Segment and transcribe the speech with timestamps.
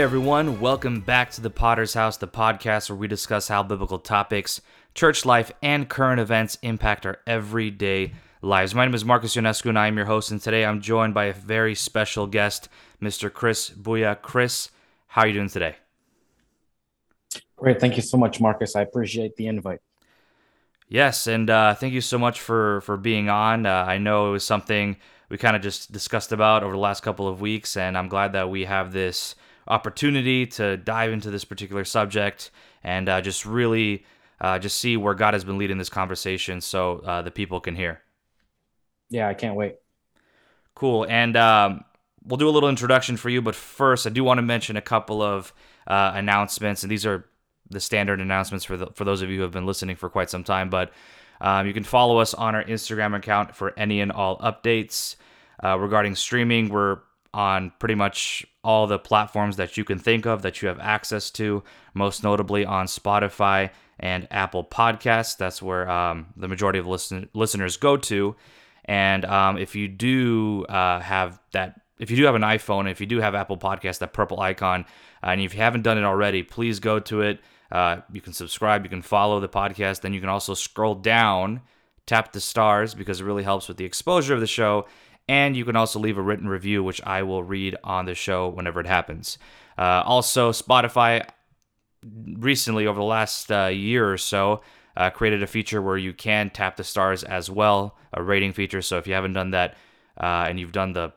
[0.00, 3.98] Hey everyone, welcome back to the Podders House, the podcast where we discuss how biblical
[3.98, 4.62] topics,
[4.94, 8.74] church life, and current events impact our everyday lives.
[8.74, 11.26] My name is Marcus Ionescu and I am your host, and today I'm joined by
[11.26, 12.70] a very special guest,
[13.02, 13.30] Mr.
[13.30, 14.22] Chris Buia.
[14.22, 14.70] Chris,
[15.08, 15.76] how are you doing today?
[17.56, 17.78] Great.
[17.78, 18.74] Thank you so much, Marcus.
[18.74, 19.82] I appreciate the invite.
[20.88, 23.66] Yes, and uh, thank you so much for for being on.
[23.66, 24.96] Uh, I know it was something
[25.28, 28.32] we kind of just discussed about over the last couple of weeks, and I'm glad
[28.32, 29.34] that we have this
[29.70, 32.50] opportunity to dive into this particular subject
[32.82, 34.04] and uh, just really
[34.40, 37.76] uh, just see where God has been leading this conversation, so uh, the people can
[37.76, 38.00] hear.
[39.10, 39.76] Yeah, I can't wait.
[40.74, 41.84] Cool, and um,
[42.24, 44.82] we'll do a little introduction for you, but first, I do want to mention a
[44.82, 45.52] couple of
[45.86, 47.26] uh, announcements, and these are
[47.68, 50.30] the standard announcements for the, for those of you who have been listening for quite
[50.30, 50.70] some time.
[50.70, 50.92] But
[51.40, 55.16] um, you can follow us on our Instagram account for any and all updates
[55.62, 56.68] uh, regarding streaming.
[56.68, 56.98] We're
[57.32, 61.30] on pretty much all the platforms that you can think of that you have access
[61.30, 61.62] to,
[61.94, 65.36] most notably on Spotify and Apple Podcasts.
[65.36, 68.36] That's where um, the majority of listen- listeners go to.
[68.84, 73.00] And um, if you do uh, have that, if you do have an iPhone, if
[73.00, 74.84] you do have Apple Podcast, that purple icon,
[75.22, 77.40] uh, and if you haven't done it already, please go to it.
[77.70, 81.60] Uh, you can subscribe, you can follow the podcast, then you can also scroll down,
[82.06, 84.86] tap the stars because it really helps with the exposure of the show.
[85.28, 88.48] And you can also leave a written review, which I will read on the show
[88.48, 89.38] whenever it happens.
[89.78, 91.24] Uh, also, Spotify
[92.04, 94.62] recently, over the last uh, year or so,
[94.96, 98.82] uh, created a feature where you can tap the stars as well, a rating feature.
[98.82, 99.76] So if you haven't done that
[100.20, 101.12] uh, and you've done the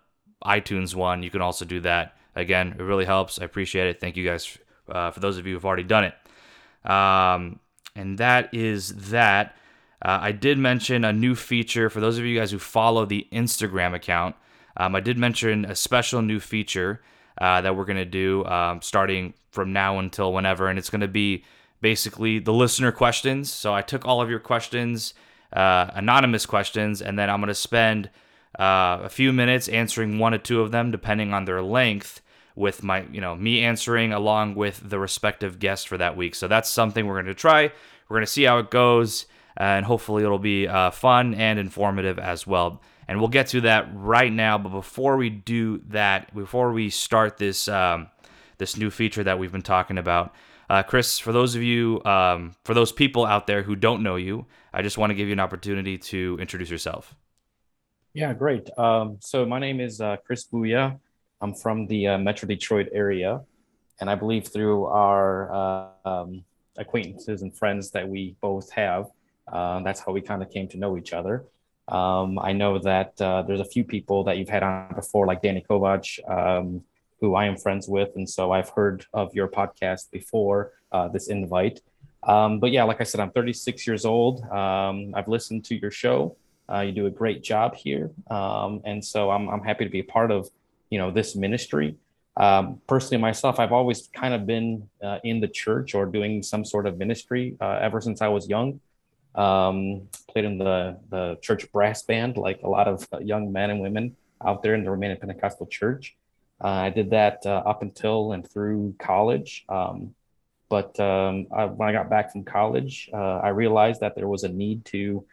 [0.45, 2.16] iTunes one, you can also do that.
[2.35, 3.39] Again, it really helps.
[3.39, 4.00] I appreciate it.
[4.00, 4.57] Thank you guys
[4.89, 6.89] uh, for those of you who've already done it.
[6.89, 7.59] Um,
[7.95, 9.56] and that is that.
[10.03, 13.27] Uh, I did mention a new feature for those of you guys who follow the
[13.31, 14.35] Instagram account.
[14.75, 17.01] Um, I did mention a special new feature
[17.39, 21.01] uh, that we're going to do um, starting from now until whenever, and it's going
[21.01, 21.45] to be
[21.79, 23.51] basically the listener questions.
[23.51, 25.13] So I took all of your questions,
[25.53, 28.09] uh, anonymous questions, and then I'm going to spend
[28.59, 32.21] uh, a few minutes answering one or two of them, depending on their length
[32.55, 36.35] with my, you know, me answering along with the respective guest for that week.
[36.35, 37.71] So that's something we're going to try.
[38.07, 39.25] We're going to see how it goes,
[39.57, 42.81] and hopefully it'll be uh, fun and informative as well.
[43.07, 44.57] And we'll get to that right now.
[44.57, 48.07] But before we do that, before we start this um,
[48.57, 50.33] this new feature that we've been talking about,
[50.69, 54.15] uh, Chris, for those of you, um, for those people out there who don't know
[54.15, 57.15] you, I just want to give you an opportunity to introduce yourself.
[58.13, 58.69] Yeah, great.
[58.77, 60.99] Um, so my name is uh, Chris Buia.
[61.41, 63.41] I'm from the uh, Metro Detroit area,
[63.99, 66.43] and I believe through our uh, um,
[66.77, 69.07] acquaintances and friends that we both have,
[69.51, 71.45] uh, that's how we kind of came to know each other.
[71.87, 75.41] Um, I know that uh, there's a few people that you've had on before, like
[75.41, 76.81] Danny Kovac, um,
[77.19, 81.27] who I am friends with, and so I've heard of your podcast before uh, this
[81.27, 81.81] invite.
[82.23, 84.43] Um, but yeah, like I said, I'm 36 years old.
[84.45, 86.37] Um, I've listened to your show.
[86.71, 89.99] Uh, you do a great job here, um, and so I'm, I'm happy to be
[89.99, 90.49] a part of
[90.93, 91.95] you know this ministry
[92.37, 96.63] um, personally myself i've always kind of been uh, in the church or doing some
[96.63, 98.79] sort of ministry uh, ever since i was young
[99.35, 103.69] um, played in the, the church brass band like a lot of uh, young men
[103.69, 106.16] and women out there in the Romanian pentecostal church
[106.63, 110.13] uh, i did that uh, up until and through college um,
[110.69, 114.44] but um, I, when i got back from college uh, i realized that there was
[114.44, 115.25] a need to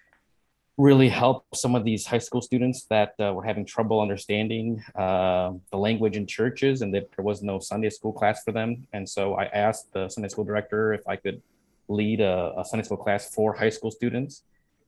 [0.81, 5.52] really help some of these high school students that uh, were having trouble understanding uh,
[5.70, 8.87] the language in churches and that there was no Sunday school class for them.
[8.93, 11.43] And so I asked the Sunday school director if I could
[11.90, 14.42] lead a, a Sunday school class for high school students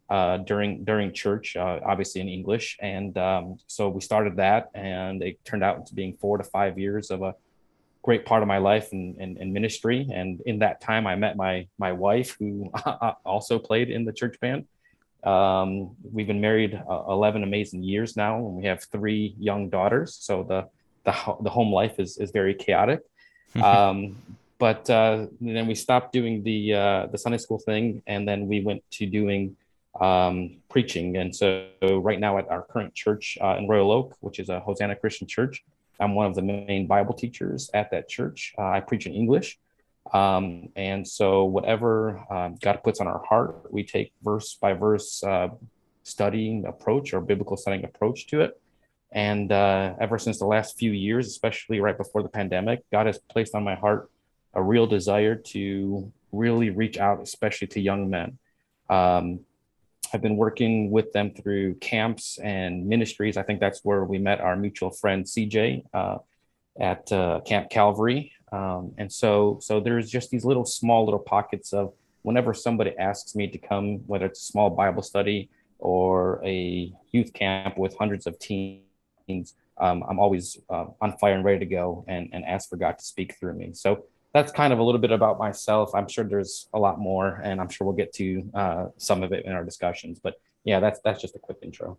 [0.08, 2.76] uh, during during church, uh, obviously in English.
[2.80, 6.78] And um, so we started that, and it turned out to being four to five
[6.78, 7.34] years of a
[8.02, 10.08] great part of my life in, in, in ministry.
[10.12, 12.70] And in that time, I met my my wife, who
[13.24, 14.66] also played in the church band.
[15.24, 20.16] Um, we've been married uh, 11 amazing years now, and we have three young daughters.
[20.20, 20.68] So the
[21.04, 23.00] the, the home life is, is very chaotic.
[23.62, 24.16] um,
[24.62, 28.62] but uh, then we stopped doing the uh, the Sunday school thing, and then we
[28.62, 29.56] went to doing
[30.00, 30.34] um,
[30.68, 31.16] preaching.
[31.16, 31.66] And so
[32.08, 35.26] right now at our current church uh, in Royal Oak, which is a Hosanna Christian
[35.26, 35.64] church,
[35.98, 38.54] I'm one of the main Bible teachers at that church.
[38.56, 39.58] Uh, I preach in English.
[40.12, 45.24] Um, and so, whatever um, God puts on our heart, we take verse by verse
[45.24, 45.48] uh,
[46.04, 48.60] studying approach or biblical studying approach to it.
[49.10, 53.18] And uh, ever since the last few years, especially right before the pandemic, God has
[53.18, 54.08] placed on my heart
[54.54, 58.38] a real desire to really reach out, especially to young men.
[58.88, 59.40] Um,
[60.12, 63.36] I've been working with them through camps and ministries.
[63.36, 66.18] I think that's where we met our mutual friend CJ uh,
[66.78, 71.72] at uh, Camp Calvary Um, and so, so there's just these little small little pockets
[71.72, 76.92] of whenever somebody asks me to come, whether it's a small Bible study or a
[77.10, 81.66] youth camp with hundreds of teens, um, I'm always uh, on fire and ready to
[81.66, 83.70] go and, and ask for God to speak through me.
[83.72, 85.94] So that's kind of a little bit about myself.
[85.94, 89.32] I'm sure there's a lot more, and I'm sure we'll get to uh, some of
[89.32, 90.18] it in our discussions.
[90.18, 91.98] But yeah, that's that's just a quick intro.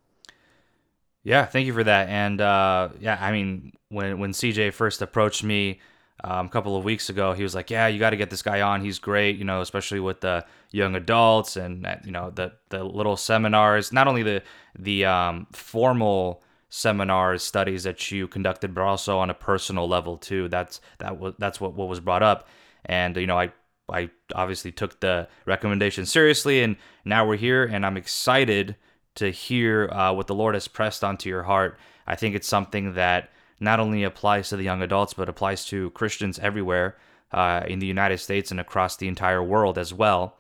[1.24, 2.09] Yeah, thank you for that.
[2.09, 5.80] And uh, yeah, I mean, when when CJ first approached me
[6.24, 8.41] um, a couple of weeks ago, he was like, "Yeah, you got to get this
[8.41, 8.81] guy on.
[8.81, 13.15] He's great, you know, especially with the young adults and you know the the little
[13.15, 13.94] seminars.
[13.94, 14.44] Not only the
[14.77, 16.44] the um, formal
[16.75, 20.50] seminars, studies that you conducted, but also on a personal level too.
[20.50, 22.48] That's that was that's what what was brought up,
[22.86, 23.52] and you know, I
[23.88, 26.75] I obviously took the recommendation seriously, and
[27.06, 28.75] now we're here, and I'm excited
[29.16, 31.78] to hear uh, what the Lord has pressed onto your heart.
[32.08, 33.30] I think it's something that
[33.60, 36.98] not only applies to the young adults, but applies to Christians everywhere
[37.31, 40.38] uh, in the United States and across the entire world as well.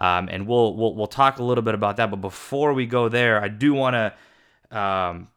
[0.00, 2.10] Um, and we'll, we'll we'll talk a little bit about that.
[2.10, 5.28] But before we go there, I do want to, um,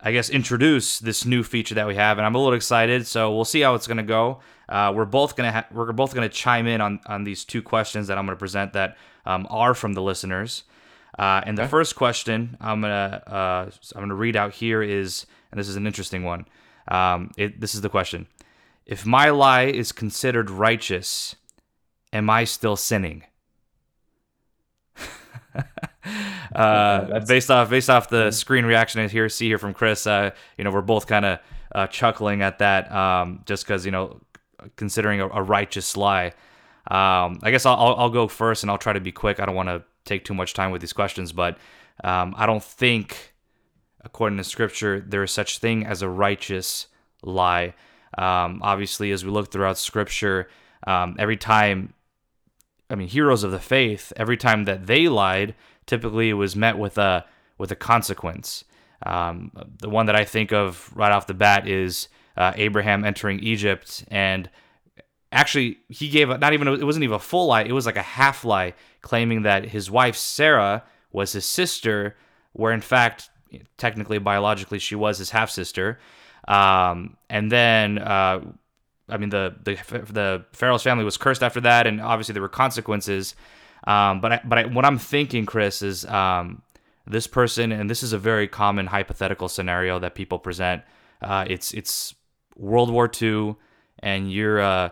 [0.00, 3.06] I guess, introduce this new feature that we have, and I'm a little excited.
[3.06, 4.40] So we'll see how it's going to go.
[4.68, 8.08] Uh, we're both gonna ha- we're both gonna chime in on on these two questions
[8.08, 10.64] that I'm gonna present that um, are from the listeners.
[11.18, 15.60] Uh, and the first question I'm gonna uh, I'm gonna read out here is, and
[15.60, 16.46] this is an interesting one.
[16.88, 18.26] Um, it, this is the question:
[18.86, 21.36] If my lie is considered righteous,
[22.12, 23.22] am I still sinning?
[26.56, 30.30] uh, based off based off the screen reaction I hear see here from Chris, uh,
[30.56, 31.38] you know, we're both kind of
[31.74, 34.20] uh, chuckling at that, um, just because you know,
[34.76, 36.32] considering a, a righteous lie.
[36.88, 39.38] Um, I guess I'll, I'll go first, and I'll try to be quick.
[39.38, 41.58] I don't want to take too much time with these questions, but
[42.02, 43.34] um, I don't think,
[44.02, 46.86] according to Scripture, there is such thing as a righteous
[47.22, 47.74] lie.
[48.16, 50.48] Um, obviously, as we look throughout Scripture,
[50.86, 51.92] um, every time,
[52.88, 55.54] I mean, heroes of the faith, every time that they lied,
[55.86, 57.24] typically it was met with a
[57.58, 58.64] with a consequence.
[59.04, 63.40] Um, the one that I think of right off the bat is uh, Abraham entering
[63.40, 64.48] Egypt and
[65.32, 68.02] actually he gave not even it wasn't even a full lie it was like a
[68.02, 68.72] half lie
[69.02, 72.16] claiming that his wife sarah was his sister
[72.52, 73.28] where in fact
[73.76, 75.98] technically biologically she was his half sister
[76.48, 78.40] um, and then uh,
[79.08, 79.74] i mean the, the
[80.12, 83.34] the pharaoh's family was cursed after that and obviously there were consequences
[83.86, 86.62] um, but I, but I, what i'm thinking chris is um,
[87.06, 90.82] this person and this is a very common hypothetical scenario that people present.
[91.22, 92.14] Uh, it's it's
[92.56, 93.54] world war ii
[94.00, 94.90] and you're uh,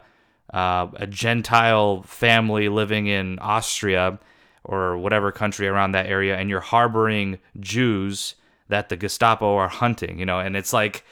[0.53, 4.19] a Gentile family living in Austria
[4.63, 8.35] or whatever country around that area, and you're harboring Jews
[8.69, 11.05] that the Gestapo are hunting, you know, and it's like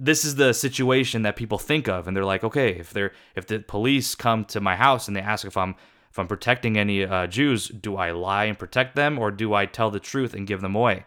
[0.00, 3.46] this is the situation that people think of, and they're like, okay, if they're if
[3.46, 5.74] the police come to my house and they ask if I'm
[6.10, 9.66] if I'm protecting any uh, Jews, do I lie and protect them, or do I
[9.66, 11.04] tell the truth and give them away?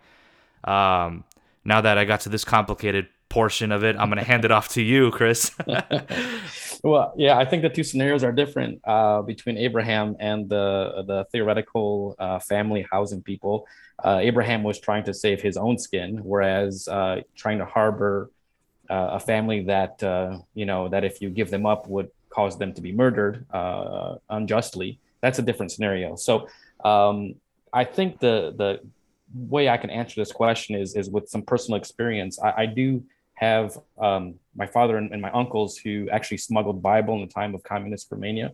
[0.64, 1.24] Um,
[1.66, 4.52] now that I got to this complicated portion of it, I'm going to hand it
[4.52, 5.52] off to you, Chris.
[6.84, 11.26] well, yeah, I think the two scenarios are different uh, between Abraham and the the
[11.32, 13.68] theoretical uh, family housing people.
[14.04, 18.32] Uh, Abraham was trying to save his own skin, whereas uh, trying to harbor
[18.90, 22.58] uh, a family that uh, you know that if you give them up would cause
[22.58, 23.46] them to be murdered
[24.30, 25.00] unjustly.
[25.22, 26.16] That's a different scenario.
[26.16, 26.48] So
[26.84, 27.36] um,
[27.74, 28.80] I think the the
[29.34, 32.40] way I can answer this question is is with some personal experience.
[32.42, 33.04] I, I do
[33.36, 37.56] have um, my father and, and, my uncles who actually smuggled Bible in the time
[37.56, 38.52] of communist Romania,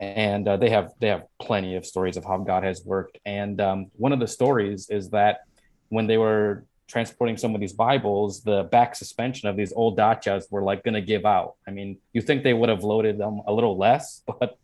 [0.00, 3.18] and uh, they have they have plenty of stories of how God has worked.
[3.24, 5.40] And um, one of the stories is that
[5.88, 10.46] when they were transporting some of these Bibles, the back suspension of these old Dacias
[10.50, 11.54] were like going to give out.
[11.66, 14.58] I mean, you think they would have loaded them a little less, but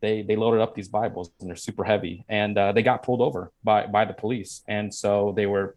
[0.00, 3.20] they they loaded up these Bibles and they're super heavy, and uh, they got pulled
[3.20, 5.76] over by by the police, and so they were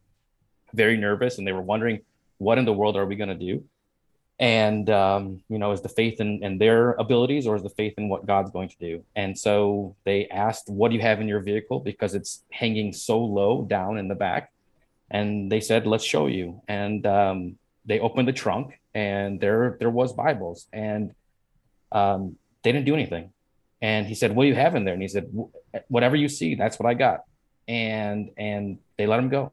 [0.73, 2.01] very nervous and they were wondering
[2.37, 3.63] what in the world are we going to do?
[4.39, 7.93] And, um, you know, is the faith in, in their abilities or is the faith
[7.99, 9.03] in what God's going to do?
[9.15, 11.79] And so they asked, What do you have in your vehicle?
[11.79, 14.51] Because it's hanging so low down in the back.
[15.11, 16.61] And they said, Let's show you.
[16.67, 20.67] And um, they opened the trunk and there there was Bibles.
[20.73, 21.13] And
[21.91, 23.31] um, they didn't do anything.
[23.81, 24.93] And he said, What do you have in there?
[24.93, 25.29] And he said,
[25.89, 27.25] Whatever you see, that's what I got.
[27.67, 29.51] And and they let him go.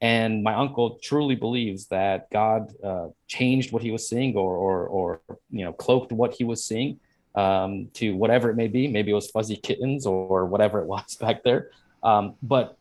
[0.00, 4.86] And my uncle truly believes that God uh, changed what he was seeing, or, or,
[4.86, 5.20] or
[5.50, 7.00] you know, cloaked what he was seeing
[7.34, 8.86] um, to whatever it may be.
[8.86, 11.70] Maybe it was fuzzy kittens or whatever it was back there.
[12.04, 12.77] Um, but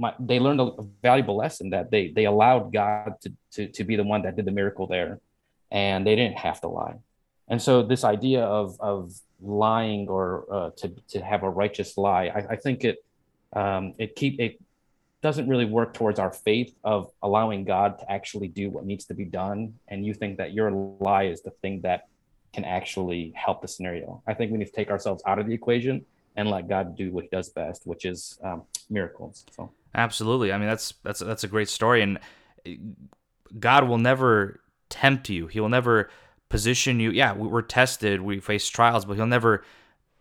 [0.00, 3.96] my, they learned a valuable lesson that they they allowed God to, to to be
[3.96, 5.20] the one that did the miracle there,
[5.70, 6.96] and they didn't have to lie.
[7.48, 12.26] And so this idea of of lying or uh, to to have a righteous lie,
[12.38, 13.04] I, I think it
[13.52, 14.58] um, it keep it
[15.20, 19.14] doesn't really work towards our faith of allowing God to actually do what needs to
[19.14, 19.74] be done.
[19.88, 22.08] And you think that your lie is the thing that
[22.54, 24.22] can actually help the scenario.
[24.26, 27.12] I think we need to take ourselves out of the equation and let God do
[27.12, 29.44] what He does best, which is um, miracles.
[29.54, 32.18] So absolutely, I mean that's that's that's a great story, and
[33.58, 35.46] God will never tempt you.
[35.46, 36.10] He will never
[36.48, 37.10] position you.
[37.10, 39.64] Yeah, we're tested, we face trials, but He'll never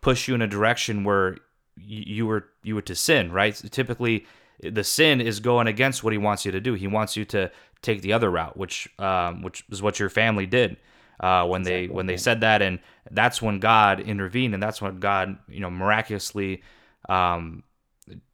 [0.02, 1.38] push you in a direction where
[1.76, 3.32] you were you were to sin.
[3.32, 3.56] Right?
[3.72, 4.26] Typically,
[4.62, 6.74] the sin is going against what He wants you to do.
[6.74, 10.46] He wants you to take the other route, which um, which is what your family
[10.46, 10.78] did
[11.20, 11.88] uh, when exactly.
[11.88, 12.80] they when they said that, and
[13.12, 16.64] that's when God intervened, and that's when God you know miraculously
[17.08, 17.64] um,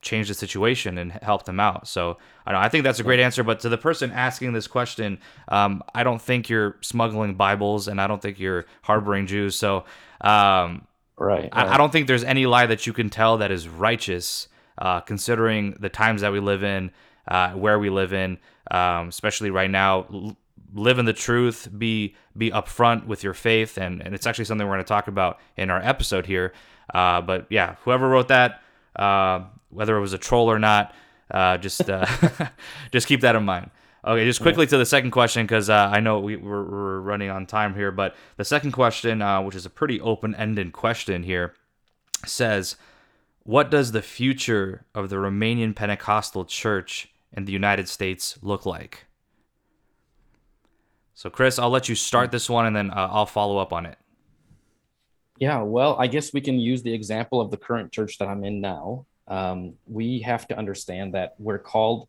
[0.01, 1.87] changed the situation and helped them out.
[1.87, 3.43] So I I think that's a great answer.
[3.43, 7.99] But to the person asking this question, um, I don't think you're smuggling Bibles, and
[7.99, 9.55] I don't think you're harboring Jews.
[9.55, 9.85] So
[10.21, 11.49] um, right, right.
[11.51, 15.01] I, I, don't think there's any lie that you can tell that is righteous, uh,
[15.01, 16.91] considering the times that we live in,
[17.27, 18.37] uh, where we live in,
[18.71, 20.35] um, especially right now
[20.75, 24.67] live in the truth, be be upfront with your faith, and and it's actually something
[24.67, 26.53] we're going to talk about in our episode here.
[26.93, 28.61] Uh, but yeah, whoever wrote that,
[28.95, 29.43] uh,
[29.75, 30.93] whether it was a troll or not,
[31.31, 32.05] uh, just uh,
[32.91, 33.69] just keep that in mind.
[34.05, 37.31] Okay, just quickly to the second question because uh, I know we, we're, we're, running
[37.31, 41.55] on time here, but the second question, uh, which is a pretty open-ended question here,
[42.23, 42.75] says,
[43.43, 49.05] "What does the future of the Romanian Pentecostal Church in the United States look like?"
[51.15, 53.85] So, Chris, I'll let you start this one and then uh, I'll follow up on
[53.85, 53.97] it.
[55.37, 58.43] Yeah, well, I guess we can use the example of the current church that I'm
[58.43, 59.05] in now.
[59.27, 62.07] Um, we have to understand that we're called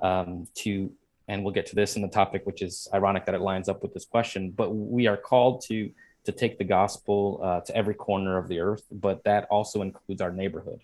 [0.00, 0.90] um, to,
[1.28, 3.82] and we'll get to this in the topic, which is ironic that it lines up
[3.82, 5.90] with this question, but we are called to
[6.24, 10.20] to take the gospel uh, to every corner of the earth, but that also includes
[10.20, 10.80] our neighborhood,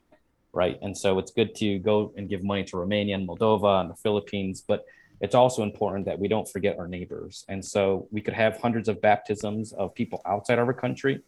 [0.52, 0.78] right?
[0.80, 3.96] And so it's good to go and give money to Romania and Moldova and the
[3.96, 4.86] Philippines, but
[5.20, 7.44] it's also important that we don't forget our neighbors.
[7.48, 11.20] And so we could have hundreds of baptisms of people outside our country,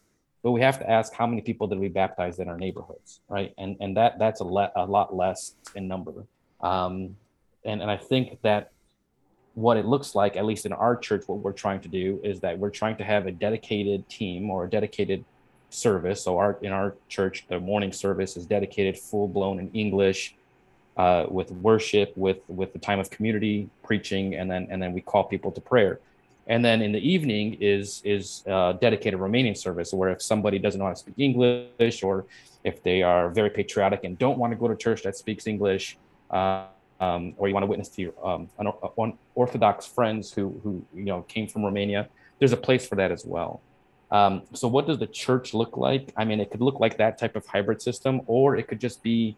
[0.43, 3.53] but we have to ask how many people did we baptize in our neighborhoods, right?
[3.57, 6.25] And and that that's a, le- a lot less in number.
[6.61, 7.15] Um,
[7.65, 8.71] and and I think that
[9.55, 12.39] what it looks like, at least in our church, what we're trying to do is
[12.39, 15.25] that we're trying to have a dedicated team or a dedicated
[15.69, 16.23] service.
[16.23, 20.35] So our in our church, the morning service is dedicated full blown in English
[20.97, 25.01] uh, with worship, with with the time of community preaching, and then and then we
[25.01, 25.99] call people to prayer.
[26.49, 30.79] And then in the evening is is uh, dedicated Romanian service, where if somebody doesn't
[30.79, 32.25] know how to speak English, or
[32.63, 35.97] if they are very patriotic and don't want to go to church that speaks English,
[36.31, 36.65] uh,
[36.99, 41.05] um, or you want to witness to your um, an, Orthodox friends who who you
[41.05, 43.61] know came from Romania, there's a place for that as well.
[44.11, 46.11] Um, so what does the church look like?
[46.17, 49.03] I mean, it could look like that type of hybrid system, or it could just
[49.03, 49.37] be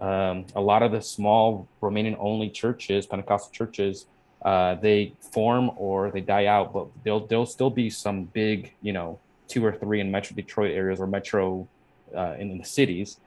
[0.00, 4.06] um, a lot of the small Romanian only churches, Pentecostal churches,
[4.44, 8.92] uh, they form or they die out, but there'll there'll still be some big, you
[8.92, 9.18] know,
[9.48, 11.68] two or three in Metro Detroit areas or Metro
[12.16, 13.18] uh, in, in, the cities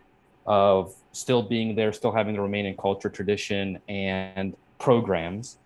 [0.46, 5.58] of still being there, still having the Romanian culture, tradition, and programs,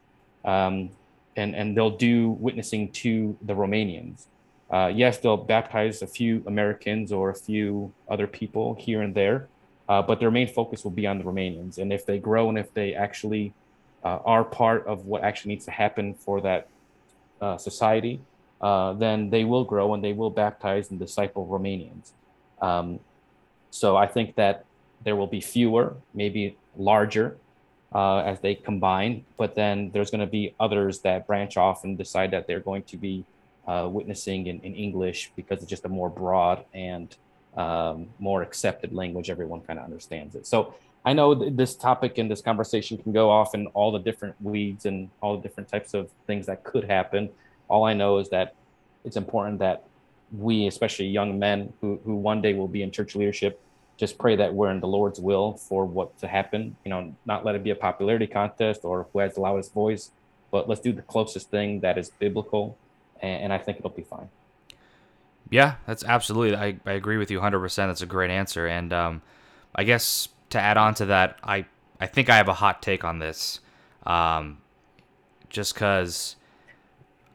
[0.46, 0.90] um,
[1.36, 4.26] and and they'll do witnessing to the Romanians.
[4.70, 9.48] Uh, yes, they'll baptize a few Americans or a few other people here and there,
[9.88, 11.80] uh, but their main focus will be on the Romanians.
[11.80, 13.52] And if they grow and if they actually
[14.04, 16.68] uh, are part of what actually needs to happen for that
[17.42, 18.20] uh, society,
[18.62, 22.12] uh, then they will grow and they will baptize and disciple Romanians.
[22.62, 23.00] Um,
[23.72, 24.66] so I think that
[25.04, 27.38] there will be fewer, maybe larger,
[27.94, 31.98] uh, as they combine, but then there's going to be others that branch off and
[31.98, 33.26] decide that they're going to be
[33.68, 37.16] uh, witnessing in, in English because it's just a more broad and
[37.58, 40.46] um, more accepted language, everyone kind of understands it.
[40.46, 40.76] So
[41.06, 44.36] I know th- this topic and this conversation can go off in all the different
[44.42, 47.30] weeds and all the different types of things that could happen.
[47.68, 48.56] All I know is that
[49.06, 49.84] it's important that
[50.32, 53.60] we, especially young men who, who one day will be in church leadership,
[53.98, 56.76] just pray that we're in the Lord's will for what to happen.
[56.86, 60.12] You know, not let it be a popularity contest or who has the loudest voice,
[60.52, 62.78] but let's do the closest thing that is biblical,
[63.22, 64.30] and, and I think it'll be fine.
[65.50, 66.56] Yeah, that's absolutely.
[66.56, 67.76] I, I agree with you 100%.
[67.76, 68.68] That's a great answer.
[68.68, 69.22] And um,
[69.76, 71.66] I guess to add on to that, I,
[72.00, 73.60] I think I have a hot take on this.
[74.06, 74.60] Um,
[75.50, 76.36] just because,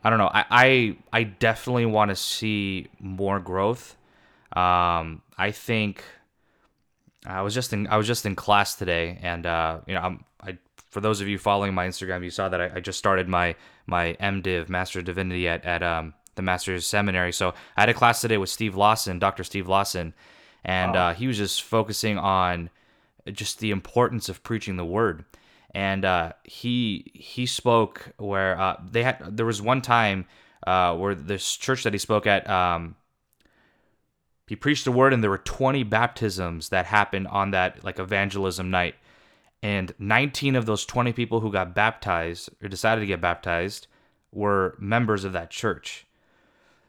[0.03, 3.97] I don't know, I, I, I definitely want to see more growth.
[4.55, 6.05] Um, I think
[7.27, 10.25] I was just in I was just in class today, and uh, you know, I'm
[10.41, 10.59] I
[10.91, 13.57] for those of you following my Instagram, you saw that I, I just started my
[13.87, 17.33] my MDiv Master of Divinity at at um, the master's seminary.
[17.33, 19.43] So I had a class today with Steve Lawson, Dr.
[19.43, 20.15] Steve Lawson,
[20.65, 21.09] and wow.
[21.09, 22.71] uh, he was just focusing on
[23.33, 25.25] just the importance of preaching the word.
[25.75, 30.27] And uh, he he spoke where uh, they had there was one time
[30.67, 32.95] uh, where this church that he spoke at um,
[34.47, 38.71] he preached the word and there were 20 baptisms that happened on that like evangelism
[38.71, 38.95] night.
[39.63, 43.87] And 19 of those 20 people who got baptized or decided to get baptized
[44.31, 46.07] were members of that church.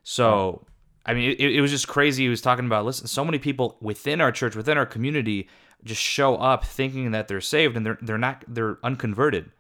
[0.04, 0.66] So
[1.08, 2.24] i mean it, it was just crazy.
[2.24, 5.48] He was talking about listen so many people within our church within our community
[5.86, 9.52] just show up thinking that they're saved and they're they're not they're unconverted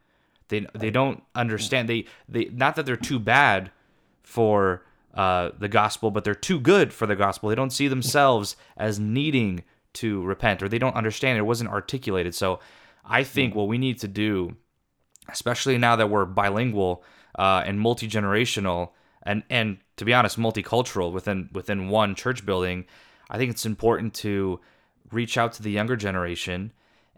[0.47, 3.71] they they don't understand they they not that they're too bad
[4.23, 4.83] for
[5.15, 7.49] uh, the gospel, but they're too good for the gospel.
[7.49, 9.63] They don't see themselves as needing
[9.93, 11.43] to repent, or they don't understand it.
[11.43, 12.35] wasn't articulated.
[12.35, 12.59] So
[13.05, 14.57] I think what we need to do,
[15.29, 17.03] especially now that we're bilingual
[17.39, 18.89] uh, and multi generational,
[19.23, 22.85] and and to be honest, multicultural within within one church building,
[23.29, 24.59] I think it's important to
[25.11, 26.71] reach out to the younger generation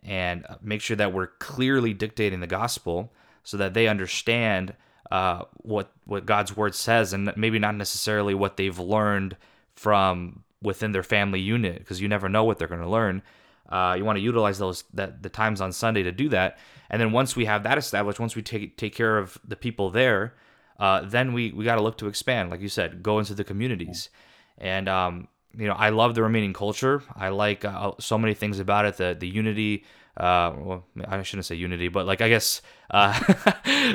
[0.04, 3.12] and make sure that we're clearly dictating the gospel
[3.44, 4.74] so that they understand
[5.12, 9.38] uh, what what God's word says, and maybe not necessarily what they've learned
[9.76, 13.22] from within their family unit, because you never know what they're going to learn.
[13.70, 16.58] Uh, you want to utilize those that the times on Sunday to do that,
[16.90, 19.90] and then once we have that established, once we take take care of the people
[19.90, 20.34] there,
[20.80, 23.44] uh, then we we got to look to expand, like you said, go into the
[23.44, 24.10] communities,
[24.58, 27.04] and um, you know I love the Romanian culture.
[27.16, 28.98] I like uh, so many things about it.
[28.98, 29.84] The the unity
[30.18, 33.20] uh, well, I shouldn't say unity, but like I guess uh,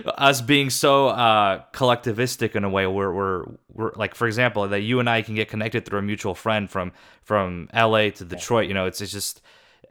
[0.19, 4.83] us being so uh, collectivistic in a way, where we're, we're like, for example, that
[4.83, 8.69] you and I can get connected through a mutual friend from from LA to Detroit.
[8.69, 9.43] You know, it's, it's just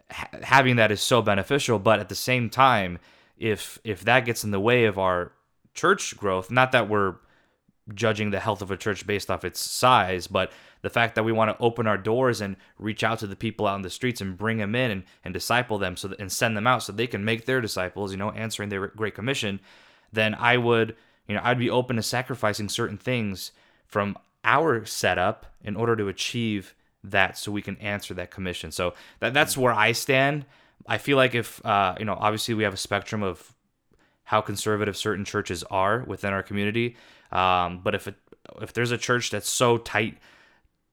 [0.10, 1.80] having that is so beneficial.
[1.80, 3.00] But at the same time,
[3.38, 5.34] if if that gets in the way of our
[5.74, 7.15] church growth, not that we're
[7.93, 11.32] judging the health of a church based off its size, but the fact that we
[11.32, 14.22] want to open our doors and reach out to the people out in the streets
[14.22, 16.91] and bring them in and, and disciple them so that, and send them out so
[16.91, 19.60] they can make their disciples, you know, answering their great commission,
[20.12, 20.96] then I would,
[21.28, 23.52] you know, I'd be open to sacrificing certain things
[23.86, 28.72] from our setup in order to achieve that so we can answer that commission.
[28.72, 30.46] So that that's where I stand.
[30.88, 33.54] I feel like if uh, you know, obviously we have a spectrum of
[34.24, 36.96] how conservative certain churches are within our community.
[37.32, 38.15] Um, but if it,
[38.62, 40.17] if there's a church that's so tight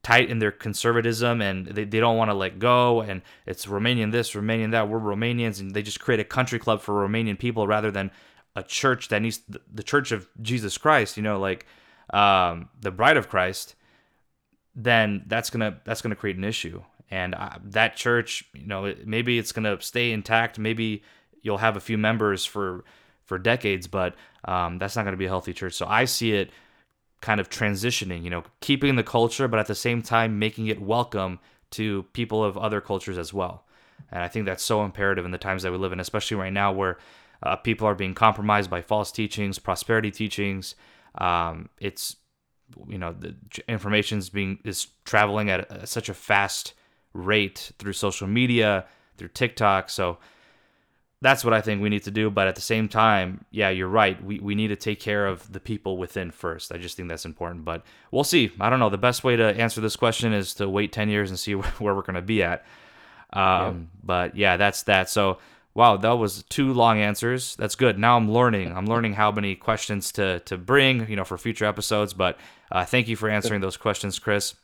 [0.02, 4.12] tight in their conservatism and they, they don't want to let go and it's Romanian
[4.12, 7.66] this, Romanian that, we're Romanians and they just create a country club for Romanian people
[7.66, 8.11] rather than
[8.56, 9.40] a church that needs
[9.72, 11.66] the church of Jesus Christ, you know, like
[12.12, 13.74] um, the bride of Christ,
[14.74, 16.82] then that's gonna that's gonna create an issue.
[17.11, 20.58] And uh, that church, you know, maybe it's gonna stay intact.
[20.58, 21.02] Maybe
[21.42, 22.84] you'll have a few members for
[23.24, 25.74] for decades, but um, that's not gonna be a healthy church.
[25.74, 26.50] So I see it
[27.20, 30.81] kind of transitioning, you know, keeping the culture, but at the same time making it
[30.81, 33.64] welcome to people of other cultures as well.
[34.11, 36.52] And I think that's so imperative in the times that we live in, especially right
[36.52, 36.98] now where
[37.42, 40.74] uh, people are being compromised by false teachings, prosperity teachings.
[41.16, 42.16] Um, it's,
[42.87, 43.35] you know, the
[43.68, 46.74] information is being is traveling at a, such a fast
[47.12, 49.90] rate through social media, through TikTok.
[49.90, 50.18] So
[51.20, 52.31] that's what I think we need to do.
[52.31, 54.22] But at the same time, yeah, you're right.
[54.22, 56.72] We, we need to take care of the people within first.
[56.72, 57.64] I just think that's important.
[57.64, 58.52] But we'll see.
[58.61, 58.90] I don't know.
[58.90, 61.94] The best way to answer this question is to wait 10 years and see where
[61.94, 62.64] we're going to be at.
[63.33, 63.72] Um, yeah.
[64.04, 65.11] But yeah, that's that.
[65.11, 65.38] So,
[65.74, 67.57] wow, that was two long answers.
[67.57, 67.98] That's good.
[67.98, 68.76] Now I'm learning.
[68.76, 72.14] I'm learning how many questions to, to bring, you know, for future episodes.
[72.14, 72.38] But
[72.70, 74.54] uh, thank you for answering those questions, Chris.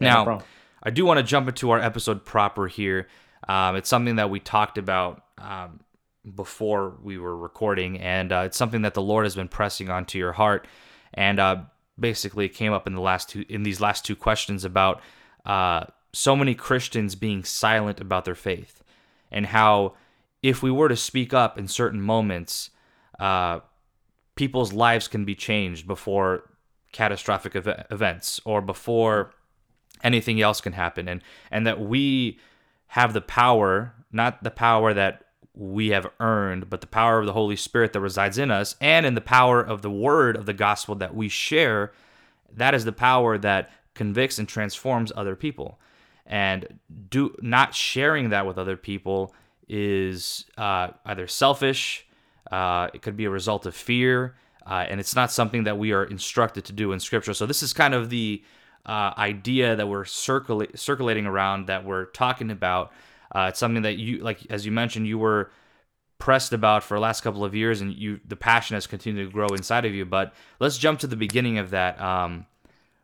[0.00, 0.42] Yeah, now, no
[0.84, 3.08] I do want to jump into our episode proper here.
[3.48, 5.80] Um, it's something that we talked about um,
[6.34, 10.18] before we were recording, and uh, it's something that the Lord has been pressing onto
[10.18, 10.66] your heart,
[11.12, 11.62] and uh,
[11.98, 15.00] basically came up in the last two in these last two questions about
[15.44, 18.82] uh, so many Christians being silent about their faith,
[19.30, 19.94] and how
[20.42, 22.70] if we were to speak up in certain moments,
[23.18, 23.60] uh,
[24.34, 26.50] people's lives can be changed before
[26.92, 29.32] catastrophic ev- events or before
[30.02, 32.38] anything else can happen, and and that we
[32.88, 35.23] have the power, not the power that
[35.54, 39.06] we have earned, but the power of the Holy Spirit that resides in us and
[39.06, 41.92] in the power of the word of the gospel that we share,
[42.52, 45.78] that is the power that convicts and transforms other people.
[46.26, 49.34] And do not sharing that with other people
[49.68, 52.06] is uh, either selfish,
[52.50, 54.34] uh, it could be a result of fear,
[54.66, 57.34] uh, and it's not something that we are instructed to do in Scripture.
[57.34, 58.42] So this is kind of the
[58.86, 62.92] uh, idea that we're circula- circulating around that we're talking about
[63.34, 65.50] uh, it's something that you like, as you mentioned, you were
[66.18, 69.32] pressed about for the last couple of years, and you the passion has continued to
[69.32, 70.04] grow inside of you.
[70.04, 72.00] But let's jump to the beginning of that.
[72.00, 72.46] Um,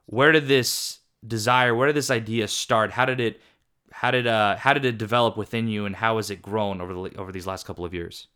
[0.07, 2.91] where did this desire, where did this idea start?
[2.91, 3.41] How did it,
[3.93, 6.95] how did uh, how did it develop within you, and how has it grown over
[6.95, 8.29] the over these last couple of years?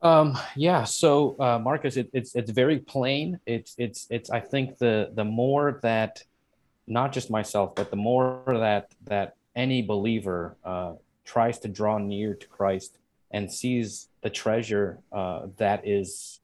[0.00, 0.82] Um, yeah.
[0.82, 3.38] So, uh, Marcus, it, it's it's very plain.
[3.46, 4.30] It's it's it's.
[4.30, 6.24] I think the the more that,
[6.86, 12.34] not just myself, but the more that that any believer uh, tries to draw near
[12.34, 12.98] to Christ
[13.30, 16.40] and sees the treasure uh, that is,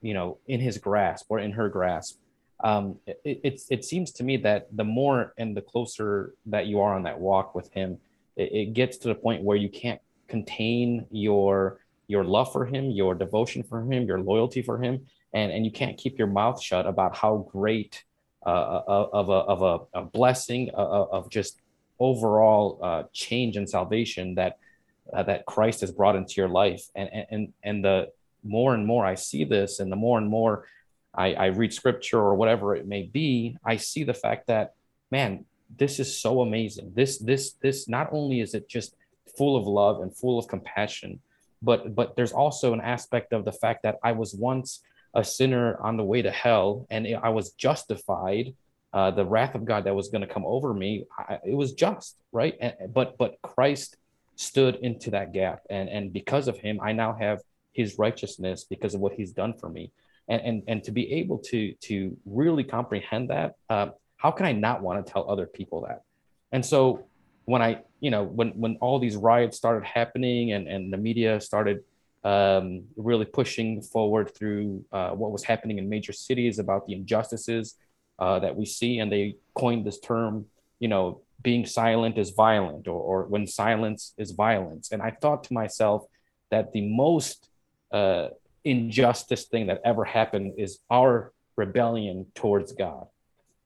[0.00, 2.18] you know, in his grasp or in her grasp,
[2.62, 6.80] um, it, it, it seems to me that the more and the closer that you
[6.80, 7.98] are on that walk with him,
[8.36, 12.90] it, it gets to the point where you can't contain your your love for him,
[12.90, 16.60] your devotion for him, your loyalty for him, and and you can't keep your mouth
[16.60, 18.04] shut about how great
[18.44, 21.61] uh, uh of a of a, a blessing uh, uh, of just
[22.08, 24.58] overall uh, change and salvation that
[25.12, 26.84] uh, that Christ has brought into your life.
[26.94, 27.98] And and and the
[28.44, 30.66] more and more I see this, and the more and more
[31.14, 34.74] I, I read scripture or whatever it may be, I see the fact that
[35.10, 35.44] man,
[35.78, 36.92] this is so amazing.
[36.94, 38.94] This this this not only is it just
[39.36, 41.20] full of love and full of compassion,
[41.60, 44.80] but but there's also an aspect of the fact that I was once
[45.14, 48.54] a sinner on the way to hell, and I was justified.
[48.92, 51.72] Uh, the wrath of God that was going to come over me, I, it was
[51.72, 52.56] just right.
[52.60, 53.96] And, but but Christ
[54.36, 55.62] stood into that gap.
[55.70, 57.40] And and because of him i now have
[57.72, 59.92] his righteousness because of what he's done for me.
[60.28, 64.52] And and, and to be able to to really comprehend that uh, how can i
[64.52, 66.02] not want to tell other people that?
[66.52, 67.06] And so
[67.44, 71.40] when i you know when when all these riots started happening and and the media
[71.40, 71.82] started
[72.24, 77.74] um, really pushing forward through uh, what was happening in major cities about the injustices
[78.18, 80.46] uh, that we see and they coined this term
[80.78, 84.92] you know being silent is violent or, or when silence is violence.
[84.92, 86.04] And I thought to myself
[86.50, 87.48] that the most
[87.90, 88.28] uh,
[88.64, 93.06] injustice thing that ever happened is our rebellion towards God.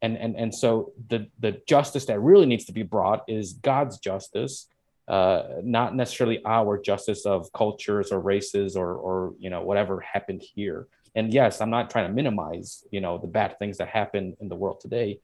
[0.03, 3.99] And, and, and so the, the justice that really needs to be brought is God's
[3.99, 4.69] justice,
[5.09, 10.43] uh, not necessarily our justice of cultures or races or, or, you know, whatever happened
[10.43, 10.87] here.
[11.17, 14.49] And yes, I'm not trying to minimize, you know, the bad things that happen in
[14.49, 15.19] the world today,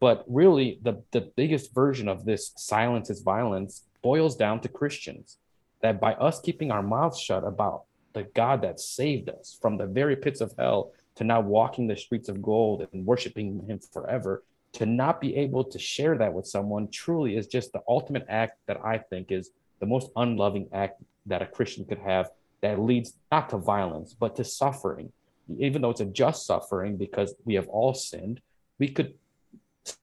[0.00, 5.38] but really, the, the biggest version of this silence is violence boils down to Christians.
[5.80, 9.86] That by us keeping our mouths shut about the God that saved us from the
[9.86, 14.42] very pits of hell to now walking the streets of gold and worshiping Him forever,
[14.72, 18.58] to not be able to share that with someone truly is just the ultimate act
[18.66, 23.14] that I think is the most unloving act that a Christian could have that leads
[23.30, 25.12] not to violence, but to suffering.
[25.58, 28.40] Even though it's a just suffering because we have all sinned,
[28.78, 29.14] we could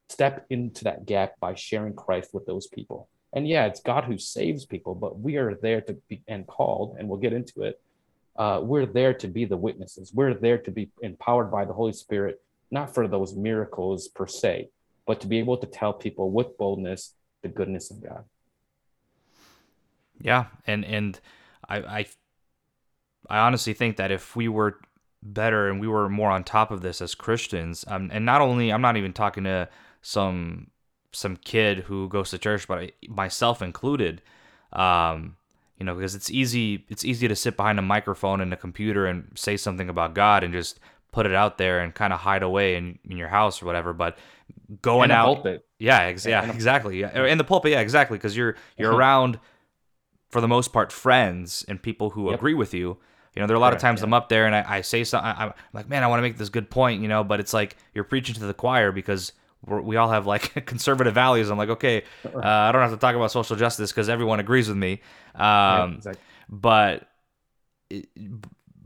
[0.09, 3.07] step into that gap by sharing Christ with those people.
[3.33, 6.97] And yeah, it's God who saves people, but we are there to be and called,
[6.97, 7.81] and we'll get into it.
[8.35, 10.11] Uh, we're there to be the witnesses.
[10.13, 14.69] We're there to be empowered by the Holy Spirit, not for those miracles per se,
[15.05, 18.23] but to be able to tell people with boldness the goodness of God.
[20.21, 21.19] Yeah, and and
[21.67, 22.05] I I,
[23.29, 24.79] I honestly think that if we were
[25.23, 27.85] better and we were more on top of this as Christians.
[27.87, 29.69] Um, and not only I'm not even talking to
[30.01, 30.67] some
[31.11, 34.21] some kid who goes to church, but I, myself included.
[34.73, 35.37] Um,
[35.77, 39.05] you know, because it's easy it's easy to sit behind a microphone and a computer
[39.05, 40.79] and say something about God and just
[41.11, 43.93] put it out there and kind of hide away in, in your house or whatever.
[43.93, 44.17] But
[44.81, 45.65] going out, pulpit.
[45.79, 49.39] yeah, ex- yeah, exactly, yeah, in the pulpit, yeah, exactly, because you're you're around
[50.29, 52.39] for the most part friends and people who yep.
[52.39, 52.97] agree with you
[53.35, 54.05] you know, there are a lot of times yeah.
[54.05, 55.25] I'm up there and I, I say something.
[55.25, 57.53] I, am like, man, I want to make this good point, you know, but it's
[57.53, 59.31] like you're preaching to the choir because
[59.65, 61.49] we all have like conservative values.
[61.49, 64.67] I'm like, okay, uh, I don't have to talk about social justice because everyone agrees
[64.67, 65.01] with me.
[65.35, 66.21] Um, exactly.
[66.49, 67.07] But,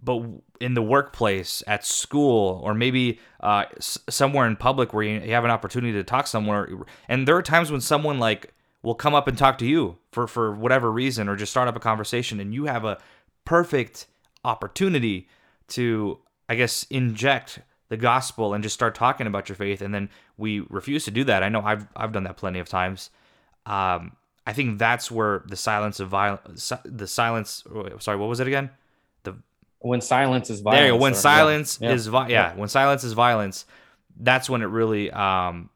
[0.01, 0.21] but
[0.61, 5.51] in the workplace, at school, or maybe uh, somewhere in public where you have an
[5.51, 6.69] opportunity to talk somewhere,
[7.09, 10.27] and there are times when someone like will come up and talk to you for
[10.27, 12.97] for whatever reason, or just start up a conversation, and you have a
[13.43, 14.07] perfect
[14.47, 15.27] opportunity
[15.69, 20.09] to, I guess, inject the gospel and just start talking about your faith, and then
[20.37, 21.43] we refuse to do that.
[21.43, 23.09] I know I've I've done that plenty of times.
[23.65, 27.63] Um, I think that's where the silence of violence, the silence.
[27.99, 28.69] Sorry, what was it again?
[29.23, 29.35] The
[29.79, 30.81] when silence is violence.
[30.81, 30.95] There.
[30.95, 31.91] When or, silence yeah.
[31.91, 33.65] is vi- yeah, yeah, when silence is violence,
[34.19, 35.69] that's when it really um,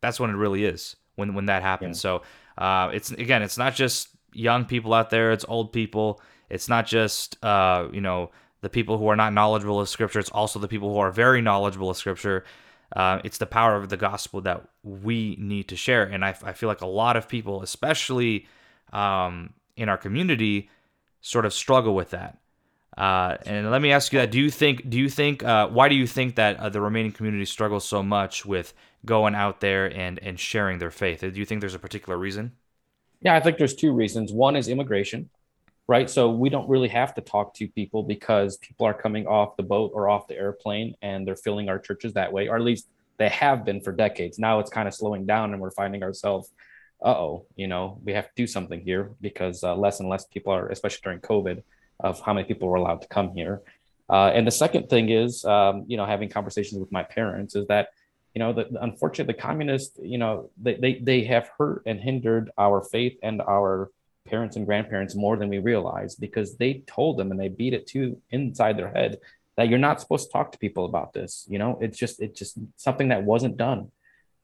[0.00, 1.98] that's when it really is when when that happens.
[1.98, 2.00] Yeah.
[2.00, 2.22] So
[2.58, 6.20] uh, it's again, it's not just young people out there; it's old people.
[6.52, 10.20] It's not just uh, you know the people who are not knowledgeable of Scripture.
[10.20, 12.44] It's also the people who are very knowledgeable of Scripture.
[12.94, 16.52] Uh, it's the power of the gospel that we need to share, and I, I
[16.52, 18.46] feel like a lot of people, especially
[18.92, 20.68] um, in our community,
[21.22, 22.38] sort of struggle with that.
[22.98, 24.90] Uh, and let me ask you that: Do you think?
[24.90, 25.42] Do you think?
[25.42, 28.74] Uh, why do you think that uh, the Romanian community struggles so much with
[29.06, 31.20] going out there and and sharing their faith?
[31.20, 32.52] Do you think there's a particular reason?
[33.22, 34.32] Yeah, I think there's two reasons.
[34.32, 35.30] One is immigration,
[35.88, 36.08] right?
[36.08, 39.62] So we don't really have to talk to people because people are coming off the
[39.62, 42.88] boat or off the airplane and they're filling our churches that way, or at least
[43.18, 44.38] they have been for decades.
[44.38, 46.50] Now it's kind of slowing down and we're finding ourselves,
[47.04, 50.24] uh oh, you know, we have to do something here because uh, less and less
[50.24, 51.62] people are, especially during COVID,
[52.00, 53.60] of how many people were allowed to come here.
[54.08, 57.66] Uh, and the second thing is, um, you know, having conversations with my parents is
[57.66, 57.88] that
[58.34, 62.50] you know, the, unfortunately, the communists, you know, they, they, they have hurt and hindered
[62.56, 63.90] our faith and our
[64.32, 67.86] parents and grandparents more than we realize because they told them and they beat it
[67.86, 69.18] to inside their head
[69.58, 71.46] that you're not supposed to talk to people about this.
[71.50, 73.90] You know, it's just, it's just something that wasn't done.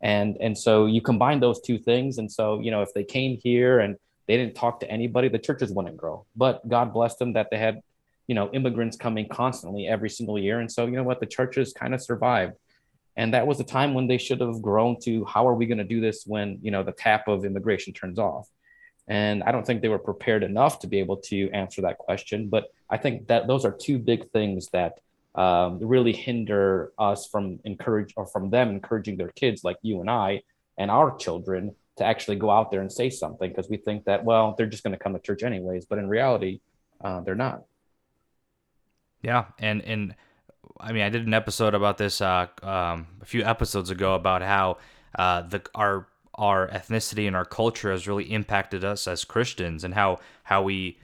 [0.03, 2.19] And, and so you combine those two things.
[2.19, 3.97] And so, you know, if they came here and
[4.27, 7.57] they didn't talk to anybody, the churches wouldn't grow, but God blessed them that they
[7.57, 7.81] had,
[8.27, 10.61] you know, immigrants coming constantly every single year.
[10.61, 12.53] And so, you know what, the churches kind of survived
[13.17, 15.79] and that was the time when they should have grown to how are we going
[15.79, 18.49] to do this when you know the tap of immigration turns off
[19.09, 22.49] and i don't think they were prepared enough to be able to answer that question
[22.49, 25.01] but i think that those are two big things that
[25.35, 30.11] um, really hinder us from encourage or from them encouraging their kids like you and
[30.11, 30.41] i
[30.79, 34.25] and our children to actually go out there and say something because we think that
[34.25, 36.61] well they're just going to come to church anyways but in reality
[37.05, 37.63] uh, they're not.
[39.23, 40.15] Yeah and and
[40.81, 44.43] I mean, I did an episode about this uh, um, a few episodes ago about
[44.43, 44.79] how
[45.19, 46.08] uh, the our
[46.39, 50.99] our ethnicity and our culture has really impacted us as Christians and how how we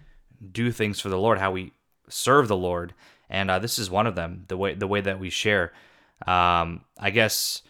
[0.53, 1.73] do things for the Lord, how we
[2.09, 2.95] serve the Lord,
[3.29, 4.45] and uh, this is one of them.
[4.49, 5.73] The way the way that we share.
[6.27, 7.63] Um, I guess,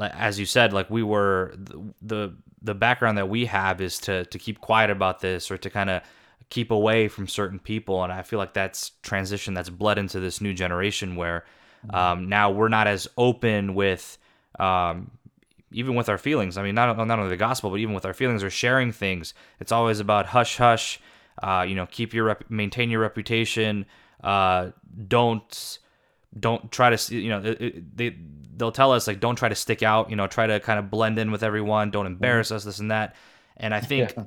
[0.00, 4.24] as you said, like we were the, the the background that we have is to
[4.26, 6.02] to keep quiet about this or to kind of
[6.48, 8.04] keep away from certain people.
[8.04, 11.44] And I feel like that's transition that's bled into this new generation where
[11.90, 14.18] um, now we're not as open with.
[14.58, 15.10] Um,
[15.72, 18.14] even with our feelings, I mean, not not only the gospel, but even with our
[18.14, 21.00] feelings or sharing things, it's always about hush hush.
[21.42, 23.86] Uh, you know, keep your rep- maintain your reputation.
[24.22, 24.70] Uh,
[25.08, 25.78] don't
[26.38, 28.16] don't try to you know it, they
[28.56, 30.10] they'll tell us like don't try to stick out.
[30.10, 31.90] You know, try to kind of blend in with everyone.
[31.90, 32.56] Don't embarrass mm-hmm.
[32.56, 32.64] us.
[32.64, 33.16] This and that.
[33.56, 34.24] And I think yeah.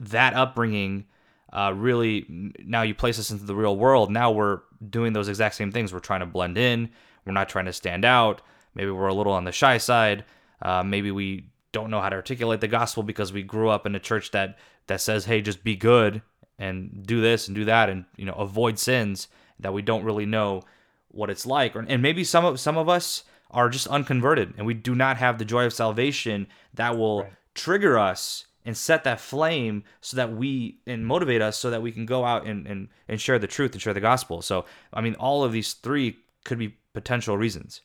[0.00, 1.06] that upbringing
[1.52, 4.10] uh, really now you place us into the real world.
[4.10, 5.92] Now we're doing those exact same things.
[5.92, 6.90] We're trying to blend in.
[7.24, 8.42] We're not trying to stand out.
[8.74, 10.24] Maybe we're a little on the shy side.
[10.60, 13.94] Uh, maybe we don't know how to articulate the gospel because we grew up in
[13.94, 16.22] a church that that says, "Hey, just be good
[16.58, 19.28] and do this and do that and you know avoid sins."
[19.60, 20.62] That we don't really know
[21.08, 24.74] what it's like, and maybe some of some of us are just unconverted and we
[24.74, 27.32] do not have the joy of salvation that will right.
[27.54, 31.90] trigger us and set that flame so that we and motivate us so that we
[31.90, 34.42] can go out and, and, and share the truth and share the gospel.
[34.42, 37.80] So, I mean, all of these three could be potential reasons.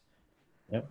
[0.69, 0.89] Yep.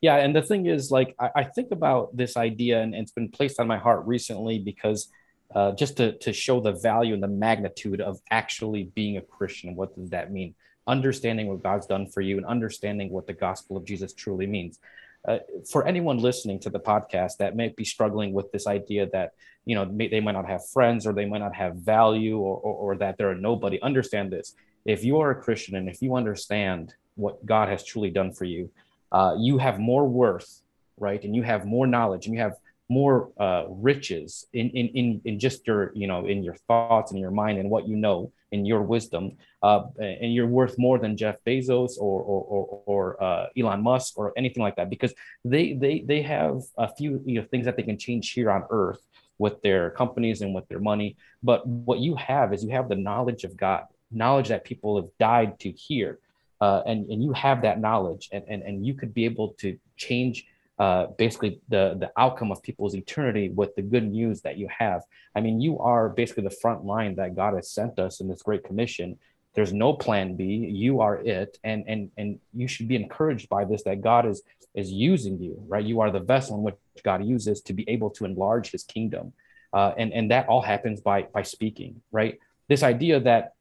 [0.00, 0.16] Yeah.
[0.16, 3.30] And the thing is, like, I, I think about this idea and, and, it's been
[3.30, 5.08] placed on my heart recently because
[5.54, 9.74] uh, just to, to show the value and the magnitude of actually being a Christian.
[9.74, 10.54] What does that mean?
[10.86, 14.78] Understanding what God's done for you and understanding what the gospel of Jesus truly means
[15.26, 15.38] uh,
[15.70, 19.32] for anyone listening to the podcast that may be struggling with this idea that
[19.64, 22.56] you know may, they might not have friends or they might not have value or,
[22.58, 24.54] or, or that they're a nobody understand this
[24.84, 28.44] if you are a christian and if you understand what god has truly done for
[28.44, 28.70] you
[29.16, 30.50] uh, you have more worth
[30.98, 31.22] right?
[31.24, 32.56] And you have more knowledge and you have
[32.88, 37.20] more uh, riches in, in in in just your you know in your thoughts and
[37.20, 39.32] your mind and what you know in your wisdom.
[39.60, 44.16] Uh, and you're worth more than Jeff Bezos or or, or, or uh, Elon Musk
[44.16, 45.12] or anything like that because
[45.44, 48.64] they they they have a few you know things that they can change here on
[48.70, 49.02] Earth
[49.38, 51.16] with their companies and with their money.
[51.42, 55.10] But what you have is you have the knowledge of God, knowledge that people have
[55.18, 56.20] died to hear,
[56.60, 59.78] uh, and and you have that knowledge, and and and you could be able to
[59.96, 60.46] change
[60.78, 65.02] uh, basically the the outcome of people's eternity with the good news that you have.
[65.34, 68.42] I mean, you are basically the front line that God has sent us in this
[68.42, 69.18] great commission.
[69.54, 70.44] There's no plan B.
[70.44, 74.42] You are it, and and and you should be encouraged by this that God is
[74.74, 75.84] is using you, right?
[75.84, 79.32] You are the vessel in which God uses to be able to enlarge His kingdom,
[79.72, 82.38] uh, and and that all happens by by speaking, right?
[82.68, 83.55] This idea that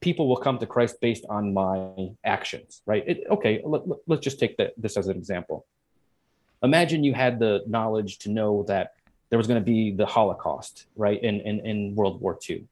[0.00, 3.02] people will come to Christ based on my actions, right?
[3.06, 5.66] It, okay, let, us just take the, this as an example
[6.62, 8.94] imagine you had the knowledge to know that
[9.30, 12.64] there was going to be the Holocaust, right, in, in, in World War II,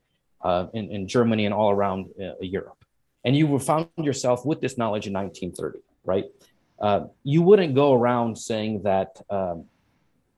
[0.42, 2.84] uh, in, in Germany and all around uh, Europe.
[3.24, 6.24] And you found yourself with this knowledge in 1930, right?
[6.78, 9.64] Uh, you wouldn't go around saying that um,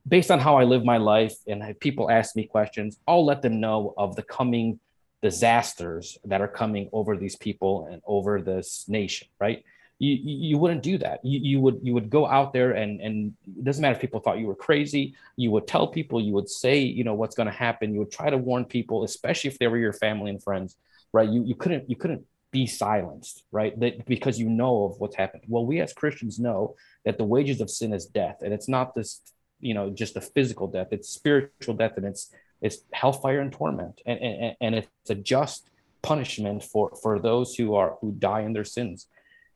[0.06, 3.60] based on how I live my life and people ask me questions, I'll let them
[3.60, 4.80] know of the coming
[5.22, 9.64] disasters that are coming over these people and over this nation, right?
[10.00, 11.24] You, you wouldn't do that.
[11.24, 14.20] You, you would you would go out there and and it doesn't matter if people
[14.20, 15.16] thought you were crazy.
[15.36, 16.20] You would tell people.
[16.20, 17.92] You would say you know what's going to happen.
[17.92, 20.76] You would try to warn people, especially if they were your family and friends,
[21.12, 21.28] right?
[21.28, 23.78] You you couldn't you couldn't be silenced, right?
[23.80, 25.42] That because you know of what's happened.
[25.48, 28.94] Well, we as Christians know that the wages of sin is death, and it's not
[28.94, 29.20] this
[29.58, 30.88] you know just a physical death.
[30.92, 34.00] It's spiritual death, and it's it's hellfire and torment.
[34.06, 35.68] And, and, and it's a just
[36.02, 39.06] punishment for for those who are who die in their sins.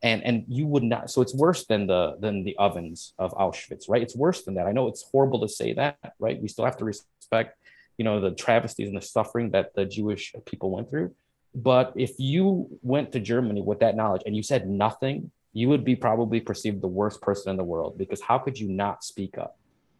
[0.03, 3.88] And and you would not so it's worse than the than the ovens of auschwitz
[3.88, 4.03] right?
[4.03, 4.67] It's worse than that.
[4.67, 6.41] I know it's horrible to say that right?
[6.41, 7.59] We still have to respect
[7.99, 11.15] you know the travesties and the suffering that the jewish people went through.
[11.55, 15.85] But if you went to germany with that knowledge and you said nothing you would
[15.85, 19.37] be probably perceived the worst person in the world because how could you not speak
[19.38, 19.59] up?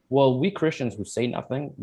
[0.09, 1.75] Well we christians who say nothing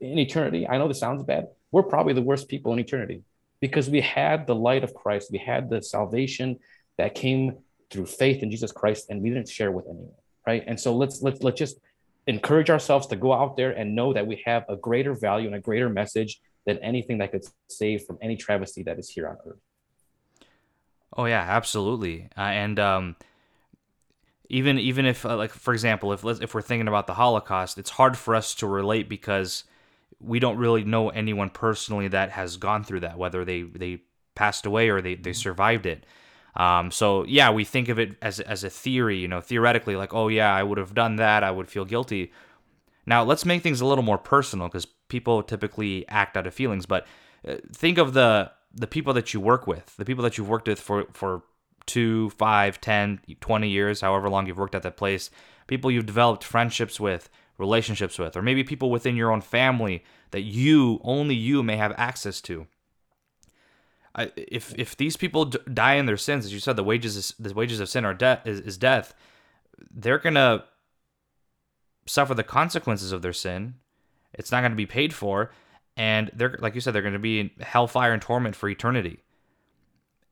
[0.00, 3.22] in eternity, I know this sounds bad, we're probably the worst people in eternity
[3.60, 6.58] because we had the light of Christ, we had the salvation
[6.98, 7.58] that came
[7.90, 10.12] through faith in Jesus Christ, and we didn't share with anyone,
[10.46, 10.64] right?
[10.66, 11.78] And so let's let's let's just
[12.26, 15.56] encourage ourselves to go out there and know that we have a greater value and
[15.56, 19.36] a greater message than anything that could save from any travesty that is here on
[19.46, 19.58] earth.
[21.16, 23.16] Oh yeah, absolutely, uh, and um,
[24.48, 27.90] even even if uh, like for example, if if we're thinking about the Holocaust, it's
[27.90, 29.64] hard for us to relate because
[30.18, 34.02] we don't really know anyone personally that has gone through that, whether they they
[34.34, 36.06] passed away or they, they survived it.
[36.56, 40.12] Um, so yeah, we think of it as as a theory, you know, theoretically, like,
[40.12, 42.32] oh yeah, I would have done that, I would feel guilty.
[43.06, 46.86] Now let's make things a little more personal because people typically act out of feelings.
[46.86, 47.06] But
[47.46, 50.68] uh, think of the the people that you work with, the people that you've worked
[50.68, 51.42] with for for
[51.86, 55.28] two, five, 10, 20 years, however long you've worked at that place,
[55.66, 57.28] people you've developed friendships with,
[57.60, 61.92] relationships with, or maybe people within your own family that you only you may have
[61.96, 62.66] access to.
[64.14, 67.34] I, if if these people die in their sins, as you said, the wages is,
[67.38, 69.14] the wages of sin are death is, is death.
[69.90, 70.64] They're gonna
[72.06, 73.74] suffer the consequences of their sin.
[74.34, 75.52] It's not gonna be paid for,
[75.96, 79.22] and they're like you said, they're gonna be in hellfire and torment for eternity.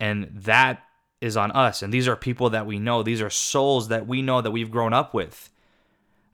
[0.00, 0.82] And that
[1.20, 1.82] is on us.
[1.82, 3.02] And these are people that we know.
[3.02, 5.50] These are souls that we know that we've grown up with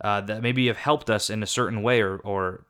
[0.00, 2.64] uh, that maybe have helped us in a certain way or or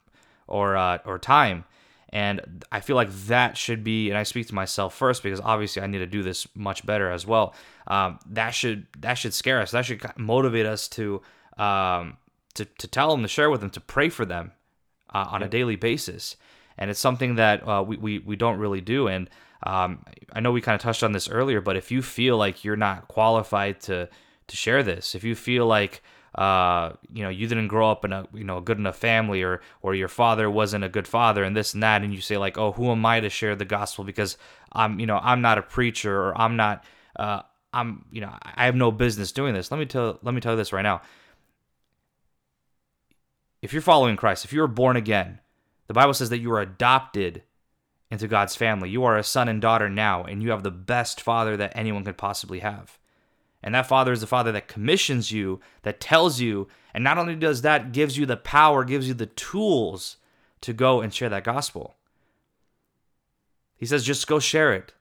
[0.47, 1.65] or uh, or time.
[2.11, 5.83] And I feel like that should be, and I speak to myself first because obviously
[5.83, 7.55] I need to do this much better as well.
[7.89, 9.73] Um, that should that should scare us.
[9.73, 11.23] That should motivate us to
[11.59, 12.17] um,
[12.55, 14.53] to to tell them, to share with them, to pray for them
[15.13, 16.37] uh, on a daily basis.
[16.79, 19.09] And it's something that uh, we, we we don't really do.
[19.09, 19.29] And
[19.65, 22.65] um, I know we kind of touched on this earlier, but if you feel like
[22.65, 24.09] you're not qualified to
[24.47, 26.01] to share this, if you feel like
[26.35, 29.43] uh, you know, you didn't grow up in a you know a good enough family,
[29.43, 32.37] or or your father wasn't a good father, and this and that, and you say
[32.37, 34.37] like, oh, who am I to share the gospel because
[34.73, 36.85] I'm you know I'm not a preacher or I'm not
[37.17, 37.43] uh,
[37.73, 39.71] I'm you know I have no business doing this.
[39.71, 41.03] Let me tell let me tell you this right now.
[43.63, 45.41] If you're following Christ, if you are born again,
[45.87, 47.43] the Bible says that you are adopted
[48.11, 48.91] into God's family.
[48.91, 52.05] You are a son and daughter now, and you have the best father that anyone
[52.05, 52.99] could possibly have.
[53.65, 57.35] And that father is the father that commissions you, that tells you, and not only
[57.35, 60.19] does that, gives you the power, gives you the tools
[60.61, 61.97] to go and share that gospel.
[63.75, 64.93] He says, just go share it.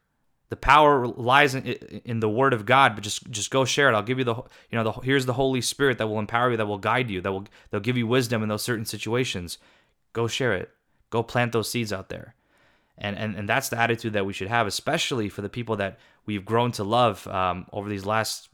[0.48, 3.96] The power lies in, in the word of God, but just just go share it.
[3.96, 6.58] I'll give you the you know the, here's the Holy Spirit that will empower you,
[6.58, 9.58] that will guide you, that will they'll give you wisdom in those certain situations.
[10.14, 10.70] Go share it.
[11.10, 12.36] Go plant those seeds out there.
[13.00, 15.98] And, and, and that's the attitude that we should have, especially for the people that
[16.28, 18.50] we've grown to love um, over these last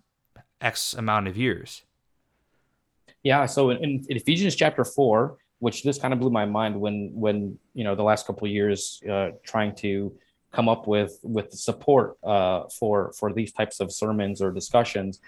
[0.62, 1.84] X amount of years.
[3.24, 3.46] Yeah.
[3.46, 7.58] So in, in Ephesians chapter four, which this kind of blew my mind when when
[7.74, 10.14] you know the last couple years uh, trying to
[10.52, 15.20] come up with with support uh, for for these types of sermons or discussions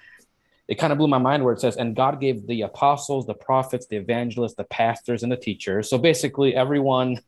[0.68, 3.34] it kind of blew my mind where it says and god gave the apostles the
[3.34, 7.20] prophets the evangelists the pastors and the teachers so basically everyone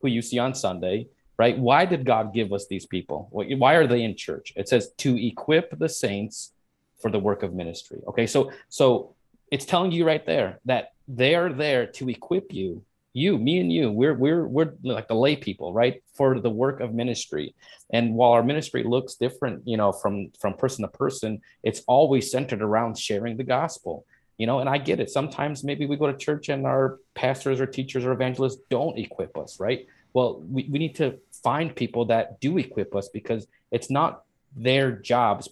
[0.00, 1.06] who you see on sunday
[1.38, 4.90] right why did god give us these people why are they in church it says
[4.98, 6.52] to equip the saints
[7.00, 8.00] for the work of ministry.
[8.08, 9.14] Okay, so so
[9.50, 13.90] it's telling you right there that they're there to equip you, you, me, and you.
[13.90, 17.54] We're we're we're like the lay people, right, for the work of ministry.
[17.92, 22.30] And while our ministry looks different, you know, from from person to person, it's always
[22.30, 24.04] centered around sharing the gospel.
[24.38, 25.10] You know, and I get it.
[25.10, 29.36] Sometimes maybe we go to church and our pastors or teachers or evangelists don't equip
[29.36, 29.86] us, right?
[30.14, 34.22] Well, we, we need to find people that do equip us because it's not
[34.56, 35.48] their jobs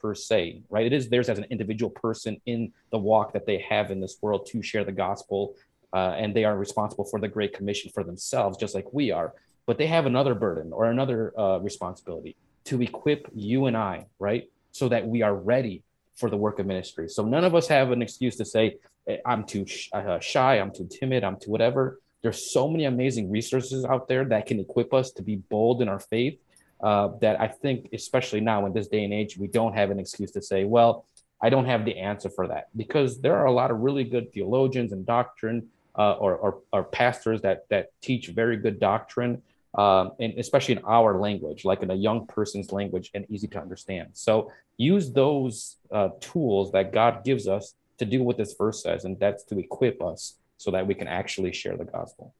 [0.00, 0.86] per se, right?
[0.86, 4.18] It is theirs as an individual person in the walk that they have in this
[4.22, 5.54] world to share the gospel.
[5.92, 9.32] Uh, and they are responsible for the Great Commission for themselves, just like we are.
[9.68, 12.34] but they have another burden or another uh, responsibility
[12.64, 14.48] to equip you and I, right?
[14.72, 15.82] So that we are ready
[16.16, 17.06] for the work of ministry.
[17.10, 18.78] So none of us have an excuse to say,
[19.26, 22.00] I'm too uh, shy, I'm too timid, I'm too whatever.
[22.22, 25.88] There's so many amazing resources out there that can equip us to be bold in
[25.88, 26.40] our faith.
[26.80, 29.98] Uh, that I think, especially now in this day and age, we don't have an
[29.98, 31.06] excuse to say, well,
[31.42, 34.32] I don't have the answer for that because there are a lot of really good
[34.32, 39.42] theologians and doctrine uh, or, or, or, pastors that, that teach very good doctrine,
[39.74, 43.60] um, and especially in our language, like in a young person's language and easy to
[43.60, 44.10] understand.
[44.12, 49.04] So use those uh, tools that God gives us to do what this verse says,
[49.04, 52.32] and that's to equip us so that we can actually share the gospel.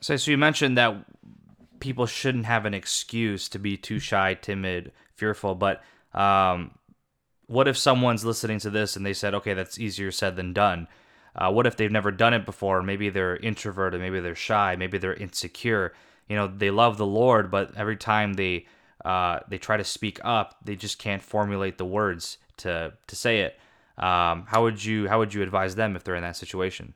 [0.00, 0.94] So, so you mentioned that
[1.86, 5.84] people shouldn't have an excuse to be too shy, timid, fearful, but
[6.14, 6.72] um,
[7.46, 10.88] what if someone's listening to this and they said, okay, that's easier said than done?
[11.36, 12.82] Uh, what if they've never done it before?
[12.82, 15.94] Maybe they're introverted, maybe they're shy, maybe they're insecure.
[16.28, 18.66] You know, they love the Lord, but every time they
[19.04, 23.42] uh, they try to speak up, they just can't formulate the words to to say
[23.42, 23.60] it.
[23.96, 26.94] Um, how would you how would you advise them if they're in that situation?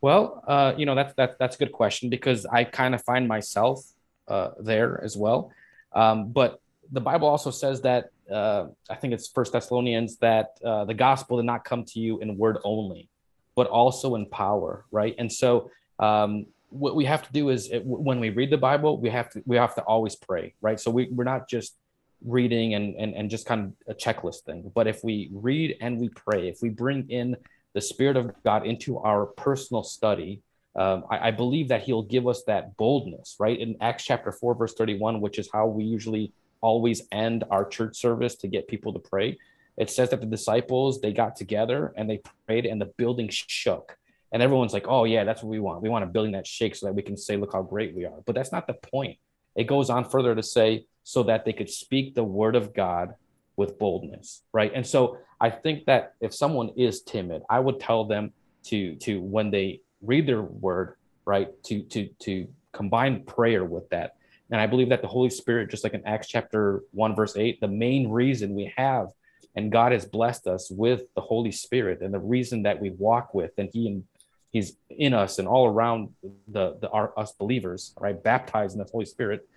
[0.00, 3.26] Well, uh, you know that's that's that's a good question because I kind of find
[3.26, 3.84] myself
[4.28, 5.52] uh, there as well.
[5.92, 6.60] Um, but
[6.92, 11.36] the Bible also says that uh, I think it's First Thessalonians that uh, the gospel
[11.36, 13.08] did not come to you in word only,
[13.54, 15.14] but also in power, right?
[15.18, 18.98] And so um, what we have to do is it, when we read the Bible,
[18.98, 20.80] we have to we have to always pray, right?
[20.80, 21.76] So we, we're not just
[22.24, 24.70] reading and, and, and just kind of a checklist thing.
[24.74, 27.36] But if we read and we pray, if we bring in
[27.74, 30.40] the Spirit of God into our personal study,
[30.76, 33.58] um, I, I, believe that He'll give us that boldness, right?
[33.58, 37.96] In Acts chapter 4, verse 31, which is how we usually always end our church
[37.96, 39.38] service to get people to pray.
[39.76, 43.96] It says that the disciples, they got together and they prayed and the building shook.
[44.32, 45.82] And everyone's like, oh, yeah, that's what we want.
[45.82, 48.04] We want a building that shakes so that we can say, look how great we
[48.04, 48.20] are.
[48.26, 49.18] But that's not the point.
[49.54, 53.14] It goes on further to say, so that they could speak the word of God
[53.56, 54.72] with boldness, right?
[54.74, 58.32] And so I think that if someone is timid, I would tell them
[58.64, 60.94] to to when they read their word,
[61.24, 64.16] right, to to to combine prayer with that.
[64.50, 67.60] And I believe that the Holy Spirit, just like in Acts chapter 1, verse 8,
[67.60, 69.08] the main reason we have
[69.56, 73.34] and God has blessed us with the Holy Spirit and the reason that we walk
[73.34, 74.04] with and He and
[74.50, 76.10] He's in us and all around
[76.46, 78.20] the, the our, us believers, right?
[78.20, 79.48] Baptized in the Holy Spirit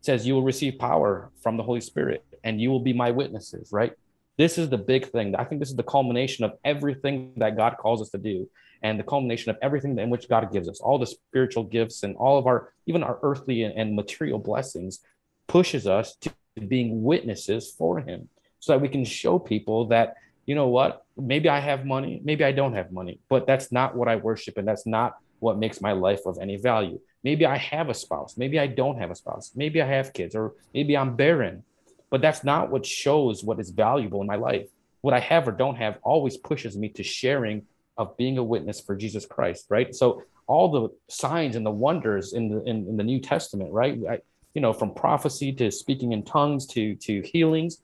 [0.00, 3.70] says you will receive power from the Holy Spirit and you will be my witnesses,
[3.70, 3.92] right?
[4.38, 5.36] This is the big thing.
[5.36, 8.48] I think this is the culmination of everything that God calls us to do
[8.82, 12.16] and the culmination of everything in which God gives us, all the spiritual gifts and
[12.16, 15.00] all of our, even our earthly and material blessings,
[15.46, 16.32] pushes us to
[16.68, 18.28] being witnesses for Him
[18.58, 20.14] so that we can show people that,
[20.46, 23.96] you know what, maybe I have money, maybe I don't have money, but that's not
[23.96, 27.00] what I worship and that's not what makes my life of any value.
[27.24, 28.36] Maybe I have a spouse.
[28.36, 29.52] Maybe I don't have a spouse.
[29.54, 31.64] Maybe I have kids, or maybe I'm barren.
[32.10, 34.68] But that's not what shows what is valuable in my life.
[35.00, 37.62] What I have or don't have always pushes me to sharing
[38.02, 39.94] of being a witness for Jesus Christ, right?
[39.94, 43.98] So all the signs and the wonders in the in, in the New Testament, right?
[44.08, 44.18] I,
[44.54, 47.78] you know, from prophecy to speaking in tongues to to healings,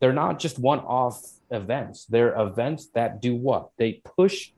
[0.00, 2.06] they're not just one-off events.
[2.06, 3.70] They're events that do what?
[3.76, 4.50] They push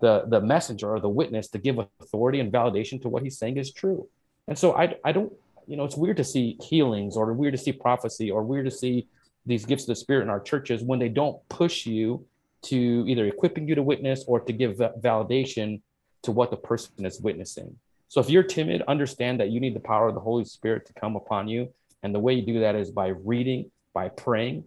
[0.00, 3.56] the the messenger or the witness to give authority and validation to what he's saying
[3.56, 4.08] is true.
[4.48, 5.32] And so I I don't
[5.66, 8.70] you know it's weird to see healings or weird to see prophecy or weird to
[8.70, 9.08] see
[9.46, 12.26] these gifts of the spirit in our churches when they don't push you
[12.70, 15.80] to either equipping you to witness or to give validation
[16.22, 17.76] to what the person is witnessing.
[18.08, 20.92] So if you're timid, understand that you need the power of the Holy Spirit to
[20.92, 21.72] come upon you.
[22.02, 24.64] And the way you do that is by reading, by praying.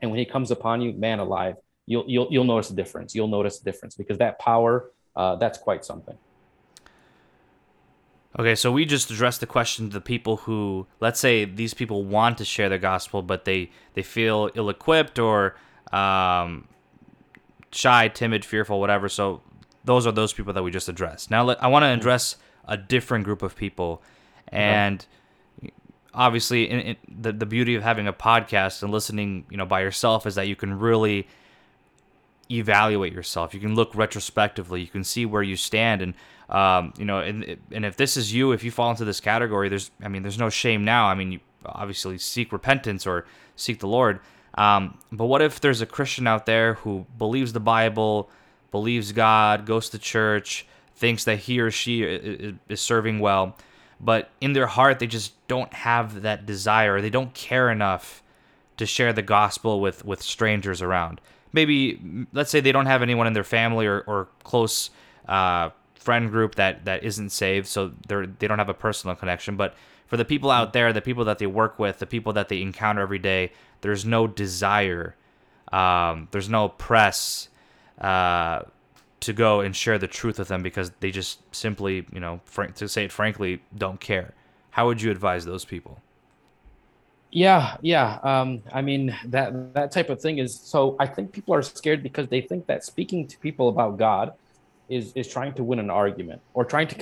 [0.00, 3.14] And when he comes upon you, man alive, you'll you'll you'll notice a difference.
[3.14, 6.16] You'll notice a difference because that power, uh, that's quite something.
[8.38, 12.04] Okay, so we just addressed the question to the people who, let's say, these people
[12.04, 15.56] want to share the gospel, but they they feel ill-equipped or
[15.92, 16.68] um,
[17.72, 19.08] shy, timid, fearful, whatever.
[19.08, 19.42] So
[19.84, 21.30] those are those people that we just addressed.
[21.30, 22.00] Now, let, I want to mm-hmm.
[22.00, 24.02] address a different group of people,
[24.48, 25.04] and
[26.14, 29.80] obviously, in, in, the the beauty of having a podcast and listening, you know, by
[29.80, 31.26] yourself is that you can really
[32.50, 33.54] evaluate yourself.
[33.54, 34.80] You can look retrospectively.
[34.80, 36.14] You can see where you stand, and
[36.48, 39.68] um, you know, and and if this is you, if you fall into this category,
[39.68, 41.06] there's, I mean, there's no shame now.
[41.06, 44.20] I mean, you obviously seek repentance or seek the Lord.
[44.54, 48.28] Um, but what if there's a Christian out there who believes the Bible,
[48.70, 53.56] believes God, goes to church, thinks that he or she is serving well,
[54.00, 57.00] but in their heart they just don't have that desire.
[57.00, 58.22] They don't care enough
[58.76, 61.20] to share the gospel with with strangers around
[61.52, 64.90] maybe let's say they don't have anyone in their family or, or close
[65.28, 69.56] uh, friend group that that isn't saved, so they're they don't have a personal connection.
[69.56, 69.74] But
[70.10, 72.60] for the people out there, the people that they work with, the people that they
[72.60, 75.14] encounter every day, there's no desire,
[75.70, 77.48] um, there's no press
[78.00, 78.62] uh,
[79.20, 82.74] to go and share the truth with them because they just simply, you know, frank,
[82.74, 84.34] to say it frankly, don't care.
[84.70, 86.02] How would you advise those people?
[87.30, 88.18] Yeah, yeah.
[88.24, 90.96] Um, I mean that that type of thing is so.
[90.98, 94.32] I think people are scared because they think that speaking to people about God
[94.88, 96.96] is is trying to win an argument or trying to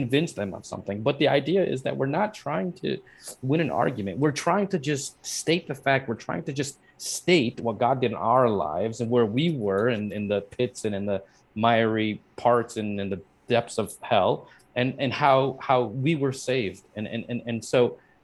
[0.00, 1.02] convince them of something.
[1.02, 2.98] But the idea is that we're not trying to
[3.42, 4.14] win an argument.
[4.24, 6.08] We're trying to just state the fact.
[6.08, 9.88] We're trying to just state what God did in our lives and where we were
[9.88, 11.20] in, in the pits and in the
[11.56, 16.82] miry parts and in the depths of hell and and how how we were saved.
[16.96, 17.80] And and and, and so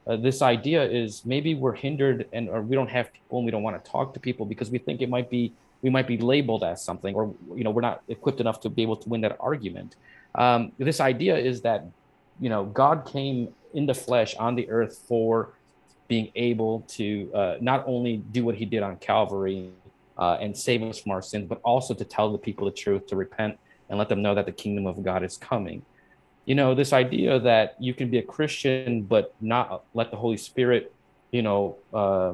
[0.07, 3.51] uh, this idea is maybe we're hindered and or we don't have people and we
[3.51, 5.43] don't want to talk to people because we think it might be
[5.81, 7.23] we might be labeled as something or
[7.59, 9.91] you know we're not equipped enough to be able to win that argument
[10.37, 11.85] um, this idea is that
[12.39, 15.53] you know god came in the flesh on the earth for
[16.07, 19.71] being able to uh, not only do what he did on calvary
[20.17, 23.07] uh, and save us from our sins but also to tell the people the truth
[23.07, 23.57] to repent
[23.89, 25.81] and let them know that the kingdom of god is coming.
[26.45, 30.37] You know this idea that you can be a christian but not let the holy
[30.37, 30.93] spirit
[31.31, 32.33] you know uh,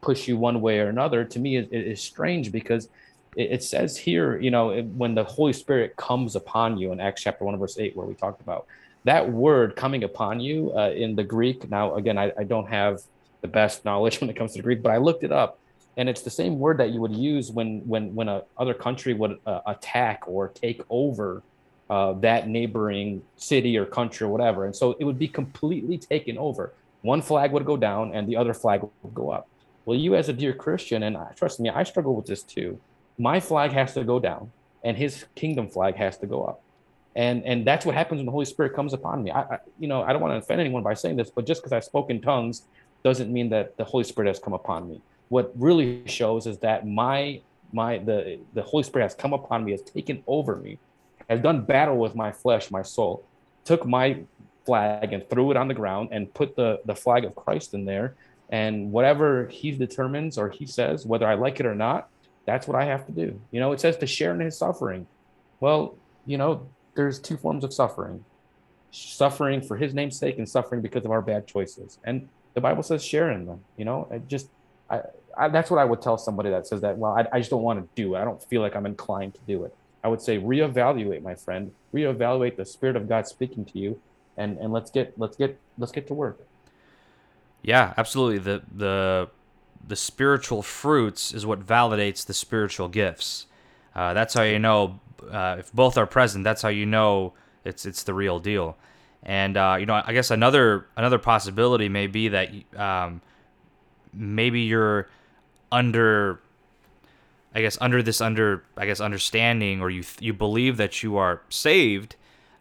[0.00, 2.88] push you one way or another to me is, is strange because
[3.36, 7.00] it, it, says here you know it, when the holy spirit comes upon you in
[7.00, 8.66] acts chapter 1 verse 8 where we talked about
[9.04, 13.02] that word coming upon you uh, in the greek now again I, I don't have
[13.40, 15.58] the best knowledge when it comes to greek but i looked it up
[15.96, 19.12] and it's the same word that you would use when when when a other country
[19.12, 21.42] would uh, attack or take over
[21.90, 24.64] uh, that neighboring city or country or whatever.
[24.64, 26.72] And so it would be completely taken over.
[27.02, 29.48] One flag would go down and the other flag would go up.
[29.84, 32.78] Well, you as a dear Christian, and trust me, I struggle with this too.
[33.20, 34.50] My flag has to go down
[34.82, 36.62] and his kingdom flag has to go up.
[37.14, 39.30] And, and that's what happens when the Holy Spirit comes upon me.
[39.30, 41.60] I, I you know, I don't want to offend anyone by saying this, but just
[41.60, 42.62] because I spoke in tongues
[43.02, 45.02] doesn't mean that the Holy Spirit has come upon me.
[45.28, 47.40] What really shows is that my
[47.72, 50.78] my the the Holy Spirit has come upon me, has taken over me,
[51.28, 53.24] has done battle with my flesh, my soul,
[53.64, 54.20] took my
[54.64, 57.84] flag and threw it on the ground and put the, the flag of Christ in
[57.84, 58.14] there.
[58.50, 62.08] And whatever he determines or he says, whether I like it or not,
[62.50, 63.40] that's what I have to do.
[63.50, 65.06] You know, it says to share in his suffering.
[65.60, 65.94] Well,
[66.26, 68.24] you know, there's two forms of suffering
[68.90, 71.98] suffering for his name's sake and suffering because of our bad choices.
[72.04, 73.60] And the Bible says share in them.
[73.76, 74.48] You know, it just,
[74.88, 75.02] I,
[75.36, 77.62] I, that's what I would tell somebody that says that, well, I, I just don't
[77.62, 78.18] want to do it.
[78.18, 79.74] I don't feel like I'm inclined to do it.
[80.02, 81.72] I would say reevaluate, my friend.
[81.94, 84.00] Reevaluate the Spirit of God speaking to you,
[84.36, 86.40] and and let's get let's get let's get to work.
[87.62, 88.38] Yeah, absolutely.
[88.38, 89.28] The the
[89.86, 93.46] the spiritual fruits is what validates the spiritual gifts.
[93.94, 95.00] Uh, that's how you know
[95.30, 96.44] uh, if both are present.
[96.44, 98.76] That's how you know it's it's the real deal.
[99.22, 103.20] And uh, you know, I guess another another possibility may be that um,
[104.12, 105.08] maybe you're
[105.72, 106.40] under
[107.54, 111.42] I guess under this under I guess understanding or you you believe that you are
[111.48, 112.16] saved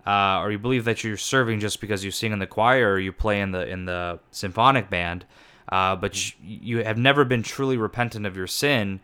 [0.06, 3.00] uh, or you believe that you're serving just because you sing in the choir or
[3.00, 5.26] you play in the in the symphonic band
[5.72, 9.00] uh, but you, you have never been truly repentant of your sin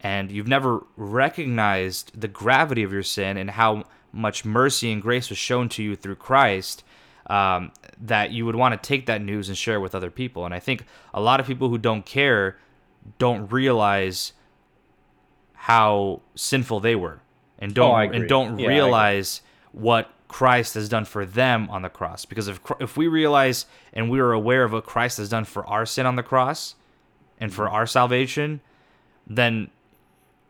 [0.00, 5.28] and you've never recognized the gravity of your sin and how much mercy and grace
[5.28, 6.84] was shown to you through Christ
[7.28, 10.44] um, that you would want to take that news and share with other people.
[10.44, 12.58] And I think a lot of people who don't care
[13.18, 14.32] don't realize
[15.52, 17.20] how sinful they were
[17.58, 19.42] and don't oh, and don't yeah, realize
[19.72, 22.24] what Christ has done for them on the cross.
[22.24, 25.66] Because if if we realize and we are aware of what Christ has done for
[25.66, 26.74] our sin on the cross
[27.40, 27.74] and for mm-hmm.
[27.74, 28.60] our salvation,
[29.26, 29.70] then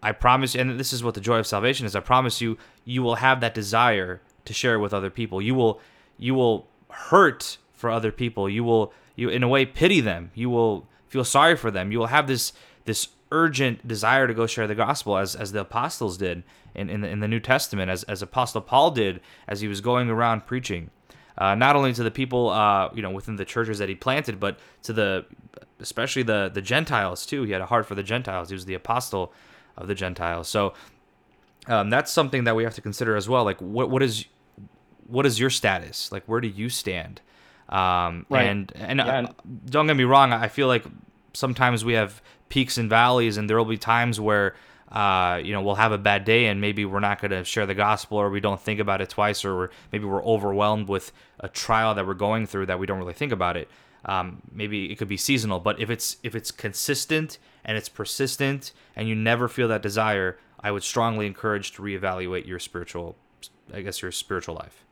[0.03, 1.97] I promise you, and this is what the joy of salvation is.
[1.97, 5.41] I promise you, you will have that desire to share it with other people.
[5.41, 5.81] You will
[6.19, 8.49] you will hurt for other people.
[8.49, 10.31] You will you in a way pity them.
[10.35, 11.93] You will feel sorry for them.
[11.93, 12.53] You will have this
[12.85, 16.43] this urgent desire to go share the gospel as, as the apostles did
[16.75, 19.81] in, in, the, in the New Testament, as, as Apostle Paul did as he was
[19.81, 20.91] going around preaching.
[21.37, 24.41] Uh, not only to the people, uh, you know, within the churches that he planted,
[24.41, 25.25] but to the,
[25.79, 27.45] especially the the Gentiles too.
[27.45, 28.49] He had a heart for the Gentiles.
[28.49, 29.33] He was the apostle
[29.77, 30.49] of the Gentiles.
[30.49, 30.75] So
[31.69, 33.45] um, that's something that we have to consider as well.
[33.45, 34.25] Like, what what is
[35.07, 36.11] what is your status?
[36.11, 37.21] Like, where do you stand?
[37.69, 38.43] Um, right.
[38.43, 39.21] And and yeah.
[39.21, 39.33] uh,
[39.67, 40.33] don't get me wrong.
[40.33, 40.85] I feel like
[41.35, 44.55] sometimes we have peaks and valleys, and there will be times where
[44.91, 47.67] uh, you know we'll have a bad day and maybe we're not going to share
[47.67, 51.13] the gospel or we don't think about it twice or we're, maybe we're overwhelmed with
[51.41, 53.69] a trial that we're going through that we don't really think about it
[54.07, 57.37] um, maybe it could be seasonal but if it's if it's consistent
[57.67, 62.47] and it's persistent and you never feel that desire i would strongly encourage to reevaluate
[62.47, 63.15] your spiritual
[63.73, 64.85] I guess your spiritual life.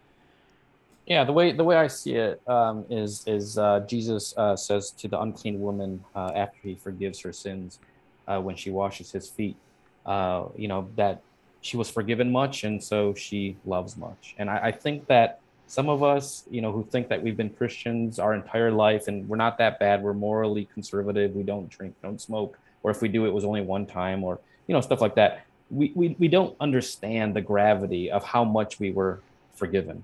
[1.06, 4.90] Yeah, the way the way I see it um, is is uh, Jesus uh, says
[4.92, 7.78] to the unclean woman uh, after he forgives her sins
[8.26, 9.56] uh, when she washes his feet,
[10.04, 11.22] uh, you know that
[11.60, 14.34] she was forgiven much and so she loves much.
[14.38, 15.38] And I, I think that
[15.68, 19.28] some of us, you know, who think that we've been Christians our entire life and
[19.28, 23.08] we're not that bad, we're morally conservative, we don't drink, don't smoke, or if we
[23.08, 25.46] do, it was only one time, or you know, stuff like that.
[25.70, 29.20] We we we don't understand the gravity of how much we were
[29.54, 30.02] forgiven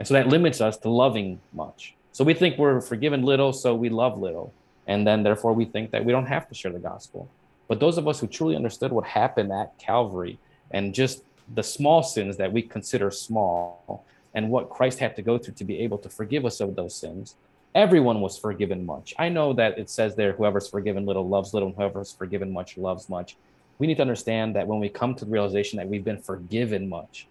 [0.00, 1.94] and so that limits us to loving much.
[2.12, 4.52] So we think we're forgiven little, so we love little.
[4.86, 7.28] And then therefore we think that we don't have to share the gospel.
[7.68, 10.38] But those of us who truly understood what happened at Calvary
[10.70, 11.22] and just
[11.54, 15.64] the small sins that we consider small and what Christ had to go through to
[15.64, 17.36] be able to forgive us of those sins,
[17.74, 19.12] everyone was forgiven much.
[19.18, 22.78] I know that it says there, whoever's forgiven little loves little, and whoever's forgiven much
[22.78, 23.36] loves much.
[23.78, 26.88] We need to understand that when we come to the realization that we've been forgiven
[26.88, 27.28] much,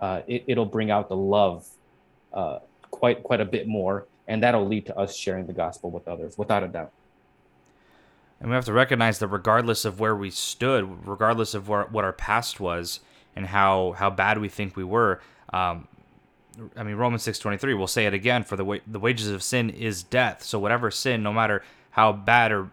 [0.00, 1.66] uh, it, it'll bring out the love
[2.32, 2.58] uh,
[2.90, 6.36] quite quite a bit more, and that'll lead to us sharing the gospel with others,
[6.38, 6.92] without a doubt.
[8.40, 12.04] And we have to recognize that regardless of where we stood, regardless of where, what
[12.04, 13.00] our past was
[13.36, 15.20] and how how bad we think we were,
[15.52, 15.86] um,
[16.76, 17.74] I mean Romans six twenty three.
[17.74, 20.42] We'll say it again: for the wa- the wages of sin is death.
[20.42, 22.70] So whatever sin, no matter how bad or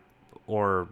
[0.47, 0.87] or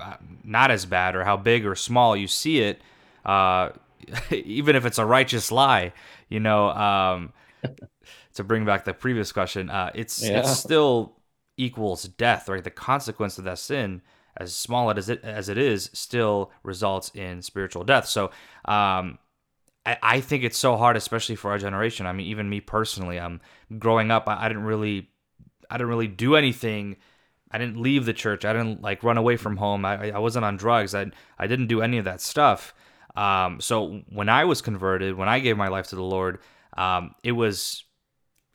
[0.00, 2.80] uh, not as bad or how big or small you see it,
[3.24, 3.70] uh,
[4.30, 5.92] even if it's a righteous lie,
[6.28, 7.32] you know, um,
[8.34, 10.40] to bring back the previous question, uh, it's yeah.
[10.40, 11.16] it's still
[11.56, 12.64] equals death, right?
[12.64, 14.02] The consequence of that sin,
[14.36, 18.06] as small as it as it is, still results in spiritual death.
[18.06, 18.30] So,
[18.64, 19.18] um,
[19.84, 22.06] I, I think it's so hard, especially for our generation.
[22.06, 24.28] I mean, even me personally, I'm um, growing up.
[24.28, 25.10] I, I didn't really,
[25.70, 26.96] I didn't really do anything.
[27.50, 28.44] I didn't leave the church.
[28.44, 29.84] I didn't like run away from home.
[29.84, 30.94] I, I wasn't on drugs.
[30.94, 31.06] I,
[31.38, 32.72] I didn't do any of that stuff.
[33.16, 36.38] Um, so when I was converted, when I gave my life to the Lord,
[36.76, 37.84] um, it was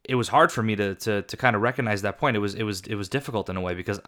[0.07, 2.35] it was hard for me to to to kind of recognize that point.
[2.35, 3.99] It was it was it was difficult in a way because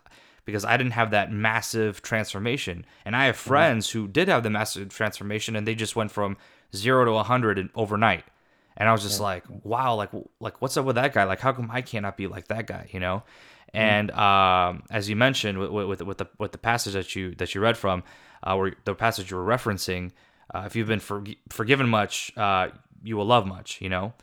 [0.45, 3.49] because I didn't have that massive transformation, and I have mm-hmm.
[3.49, 3.99] friends mm-hmm.
[3.99, 6.37] who did have the massive transformation, and they just went from
[6.75, 8.23] zero to a hundred overnight.
[8.77, 9.25] And I was just yeah.
[9.25, 11.23] like, wow, like like what's up with that guy?
[11.23, 12.89] Like, how come I cannot be like that guy?
[12.91, 13.23] You know.
[13.73, 13.77] Mm-hmm.
[13.77, 17.53] And um, as you mentioned with, with, with the with the passage that you that
[17.53, 18.03] you read from,
[18.45, 20.11] uh, or the passage you were referencing,
[20.53, 22.69] uh, if you've been for, forgiven much, uh,
[23.03, 23.81] you will love much.
[23.81, 24.13] You know,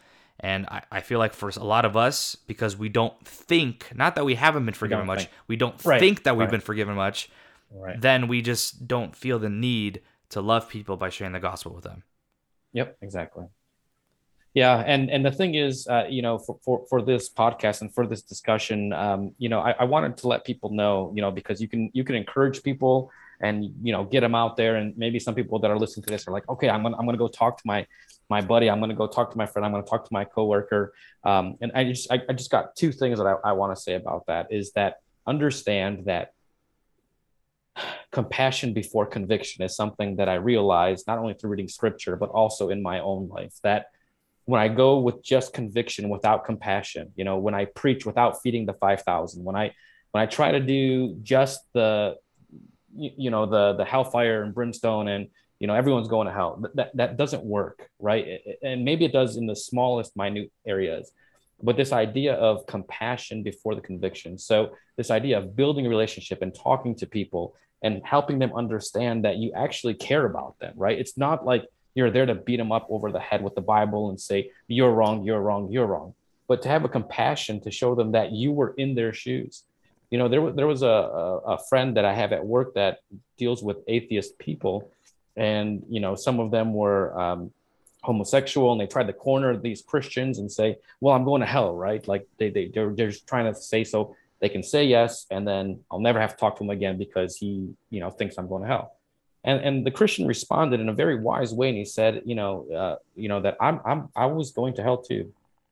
[0.41, 4.15] and I, I feel like for a lot of us, because we don't think, not
[4.17, 5.31] that we haven't been forgiven much, think.
[5.47, 6.01] we don't right.
[6.01, 6.51] think that we've right.
[6.51, 7.31] been forgiven much,
[7.73, 8.01] right.
[8.01, 11.85] then we just don't feel the need to love people by sharing the gospel with
[11.85, 12.03] them.
[12.73, 13.47] Yep, exactly.
[14.55, 17.93] Yeah, and and the thing is, uh, you know, for, for for this podcast and
[17.93, 21.33] for this discussion, um, you know, I, I wanted to let people know, you know,
[21.33, 23.11] because you can you can encourage people
[23.45, 26.11] and you know get them out there, and maybe some people that are listening to
[26.11, 27.87] this are like, okay, I'm gonna I'm gonna go talk to my
[28.31, 28.71] my buddy.
[28.71, 29.67] I'm to go talk to my friend.
[29.67, 30.95] I'm to talk to my coworker.
[31.25, 33.81] Um, and I just, I, I, just got two things that I, I want to
[33.81, 36.33] say about that is that understand that
[38.11, 42.71] compassion before conviction is something that I realized not only through reading scripture, but also
[42.71, 43.87] in my own life that
[44.47, 48.67] when I go with just conviction without compassion, you know, when I preach without feeding
[48.67, 49.73] the 5,000, when I,
[50.13, 52.17] when I try to do just the,
[52.97, 55.29] you, you know, the, the hellfire and brimstone and,
[55.61, 56.63] you know everyone's going to hell.
[56.75, 58.41] That that doesn't work right?
[58.63, 61.11] And maybe it does in the smallest minute areas.
[61.63, 64.37] But this idea of compassion before the conviction.
[64.37, 69.25] So this idea of building a relationship and talking to people and helping them understand
[69.25, 70.99] that you actually care about them right?
[70.99, 71.65] It's not like
[71.95, 74.93] you're there to beat them up over the head with the bible and say you're
[74.93, 76.15] wrong you're wrong you're wrong.
[76.47, 79.63] But to have a compassion to show them that you were in their shoes
[80.15, 83.01] you know there, there was a, a, a friend that i have at work that
[83.37, 84.91] deals with atheist people.
[85.37, 87.51] And you know some of them were um,
[88.03, 91.75] homosexual and they tried to corner these christians and say well i'm going to hell
[91.75, 92.07] right?
[92.07, 95.43] Like they, they they're, they're just trying to say so they can say yes and
[95.49, 97.51] then i'll never have to talk to him again because he
[97.91, 98.87] you know thinks i'm going to hell.
[99.43, 102.53] And and the christian responded in a very wise way and he said you know
[102.81, 105.25] uh, you know that i'm i'm i was going to hell too.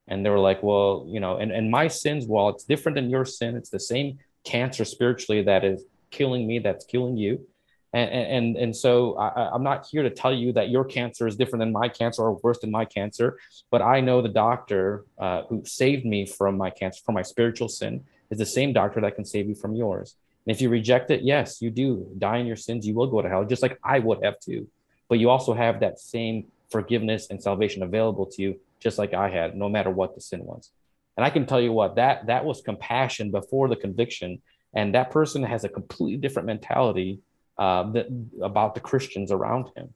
[0.08, 3.08] And they were like well you know and and my sins while it's different than
[3.08, 7.46] your sin it's the same cancer spiritually that is killing me that's killing you
[7.94, 11.36] and and and so I, am not here to tell you that your cancer is
[11.36, 13.38] different than my cancer or worse than my cancer,
[13.70, 17.68] but I know the doctor uh, who saved me from my cancer, from my spiritual
[17.68, 20.16] sin, is the same doctor that can save you from yours.
[20.46, 22.86] And if you reject it, yes, you do die in your sins.
[22.86, 24.68] You will go to hell, just like I would have too.
[25.08, 29.28] But you also have that same forgiveness and salvation available to you, just like I
[29.28, 30.70] had, no matter what the sin was.
[31.16, 34.40] And I can tell you what that that was compassion before the conviction,
[34.74, 37.20] and that person has a completely different mentality
[37.58, 38.06] uh, that,
[38.40, 39.92] about the Christians around him.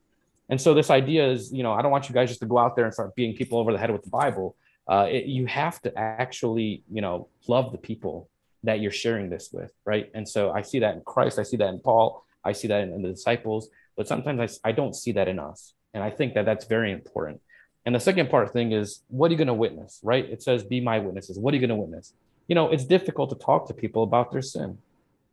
[0.49, 2.59] And so this idea is, you know, I don't want you guys just to go
[2.59, 4.55] out there and start beating people over the head with the Bible.
[4.87, 8.29] Uh, it, you have to actually, you know, love the people
[8.63, 10.11] that you're sharing this with, right?
[10.15, 12.83] And so I see that in Christ, I see that in Paul, I see that
[12.83, 15.73] in, in the disciples, but sometimes I, I don't see that in us.
[15.95, 17.41] And I think that that's very important.
[17.87, 20.25] And the second part thing is, what are you going to witness, right?
[20.25, 21.39] It says, be my witnesses.
[21.39, 22.13] What are you going to witness?
[22.49, 24.79] You know, it's difficult to talk to people about their sin.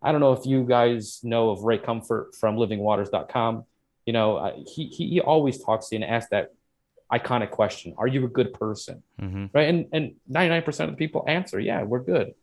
[0.03, 3.65] I don't know if you guys know of Ray Comfort from livingwaters.com.
[4.05, 6.53] You know, he, he, he always talks to you and asks that
[7.11, 9.01] iconic question Are you a good person?
[9.19, 9.45] Mm-hmm.
[9.53, 9.69] Right.
[9.69, 12.33] And, and 99% of the people answer, Yeah, we're good.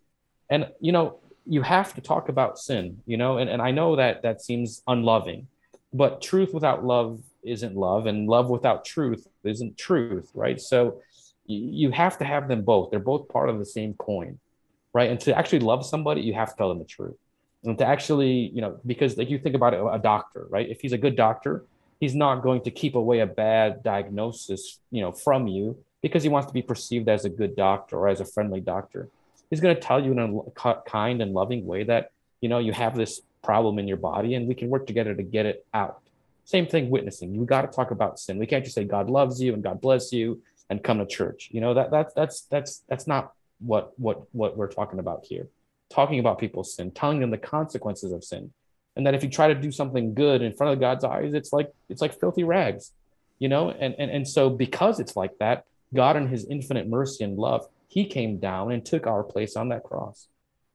[0.49, 3.97] And, you know, you have to talk about sin, you know, and, and I know
[3.97, 5.49] that that seems unloving,
[5.93, 10.61] but truth without love isn't love, and love without truth isn't truth, right?
[10.61, 11.01] So
[11.47, 12.91] you have to have them both.
[12.91, 14.39] They're both part of the same coin,
[14.93, 15.11] right?
[15.11, 17.17] And to actually love somebody, you have to tell them the truth.
[17.65, 20.69] And to actually, you know, because like you think about it, a doctor, right?
[20.69, 21.65] If he's a good doctor,
[21.99, 26.29] he's not going to keep away a bad diagnosis, you know, from you because he
[26.29, 29.09] wants to be perceived as a good doctor or as a friendly doctor
[29.51, 32.73] he's going to tell you in a kind and loving way that you know you
[32.73, 36.00] have this problem in your body and we can work together to get it out
[36.51, 37.33] same thing witnessing.
[37.33, 38.39] You got to talk about sin.
[38.39, 41.49] We can't just say god loves you and god bless you and come to church.
[41.53, 45.49] You know that that's that's that's that's not what what what we're talking about here.
[45.91, 48.53] Talking about people's sin telling them the consequences of sin.
[48.97, 51.53] And that if you try to do something good in front of god's eyes it's
[51.53, 52.93] like it's like filthy rags
[53.39, 53.71] you know?
[53.71, 57.67] And and, and so because it's like that god in his infinite mercy and love
[57.87, 60.27] he came down and took our place on that cross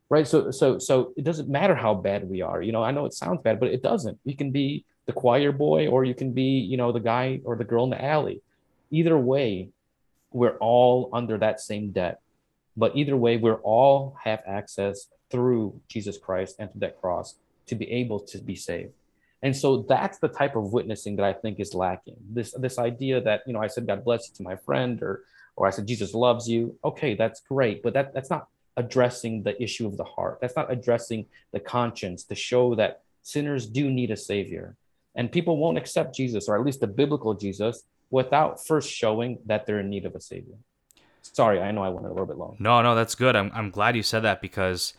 [0.10, 0.28] right?
[0.28, 2.62] So so so it doesn't matter how bad we are.
[2.62, 4.18] You know i know it sounds bad but it doesn't.
[4.24, 7.56] You can be the choir boy or you can be you know the guy or
[7.56, 8.42] the girl in the alley
[8.92, 9.70] either way
[10.32, 12.20] we're all under that same debt
[12.76, 17.36] but either way we're all have access through jesus christ and through that cross
[17.68, 18.94] to be able to be saved
[19.42, 23.22] and so that's the type of witnessing that i think is lacking this this idea
[23.22, 25.24] that you know i said god bless you to my friend or
[25.56, 26.78] or I said Jesus loves you.
[26.84, 28.48] Okay, that's great, but that that's not
[28.78, 30.40] addressing the issue of the heart.
[30.42, 34.76] That's not addressing the conscience to show that sinners do need a savior.
[35.16, 39.66] And people won't accept Jesus or at least the biblical Jesus without first showing that
[39.66, 40.56] they're in need of a savior.
[41.22, 42.58] Sorry, I know I went a little bit long.
[42.60, 43.36] No, no, that's good.
[43.36, 44.94] I'm I'm glad you said that because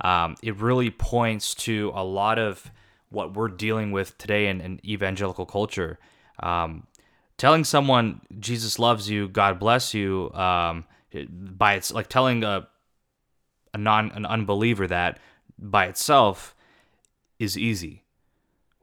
[0.00, 2.70] um, it really points to a lot of
[3.10, 5.98] what we're dealing with today in, in evangelical culture.
[6.40, 6.86] Um,
[7.36, 10.84] telling someone Jesus loves you, God bless you, um,
[11.28, 12.68] by its like telling a
[13.74, 15.18] a non an unbeliever that
[15.58, 16.54] by itself
[17.38, 18.01] is easy.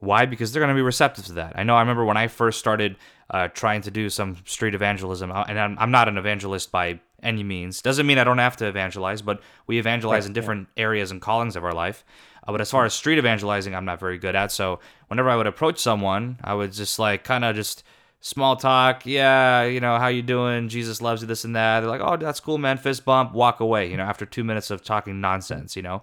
[0.00, 0.26] Why?
[0.26, 1.52] Because they're going to be receptive to that.
[1.56, 1.76] I know.
[1.76, 2.96] I remember when I first started
[3.28, 7.00] uh, trying to do some street evangelism, uh, and I'm, I'm, not an evangelist by
[7.22, 7.82] any means.
[7.82, 10.84] Doesn't mean I don't have to evangelize, but we evangelize right, in different yeah.
[10.84, 12.04] areas and callings of our life.
[12.46, 14.50] Uh, but as far as street evangelizing, I'm not very good at.
[14.52, 17.84] So whenever I would approach someone, I would just like kind of just
[18.20, 19.04] small talk.
[19.04, 20.68] Yeah, you know, how you doing?
[20.68, 21.80] Jesus loves you, this and that.
[21.80, 22.78] They're like, oh, that's cool, man.
[22.78, 26.02] Fist bump, walk away, you know, after two minutes of talking nonsense, you know?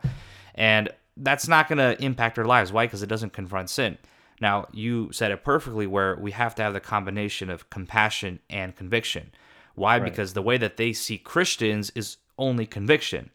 [0.56, 2.72] And that's not going to impact our lives.
[2.72, 2.86] Why?
[2.86, 3.98] Because it doesn't confront sin.
[4.40, 8.76] Now, you said it perfectly where we have to have the combination of compassion and
[8.76, 9.32] conviction.
[9.76, 9.98] Why?
[9.98, 10.06] Right.
[10.06, 13.32] Because the way that they see Christians is only conviction,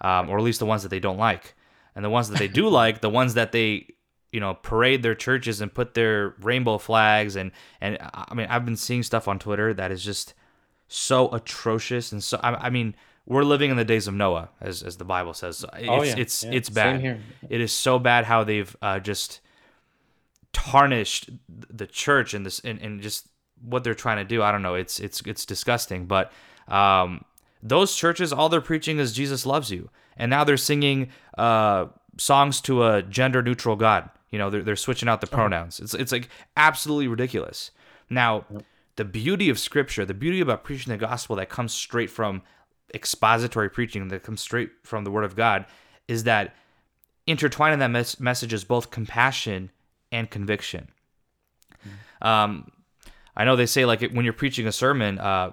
[0.00, 1.54] um, or at least the ones that they don't like.
[1.94, 3.88] And the ones that they do like, the ones that they
[4.32, 7.50] you know parade their churches and put their rainbow flags and
[7.80, 10.34] and I mean I've been seeing stuff on Twitter that is just
[10.86, 12.94] so atrocious and so I, I mean
[13.28, 16.02] we're living in the days of Noah as as the Bible says oh, it's oh,
[16.02, 16.14] yeah.
[16.16, 16.50] it's yeah.
[16.52, 19.40] it's bad it is so bad how they've uh, just
[20.52, 23.28] tarnished the church and this and, and just
[23.62, 26.32] what they're trying to do I don't know it's it's it's disgusting but
[26.68, 27.24] um
[27.62, 32.60] those churches all they're preaching is Jesus loves you and now they're singing uh songs
[32.62, 35.36] to a gender neutral god you know, they're, they're switching out the uh-huh.
[35.36, 35.80] pronouns.
[35.80, 37.70] It's it's like absolutely ridiculous.
[38.10, 38.44] Now,
[38.96, 42.42] the beauty of scripture, the beauty about preaching the gospel that comes straight from
[42.94, 45.66] expository preaching, that comes straight from the word of God,
[46.06, 46.54] is that
[47.26, 49.70] intertwining that mes- message is both compassion
[50.10, 50.88] and conviction.
[51.86, 52.26] Mm.
[52.26, 52.72] Um,
[53.36, 55.52] I know they say like when you're preaching a sermon, uh,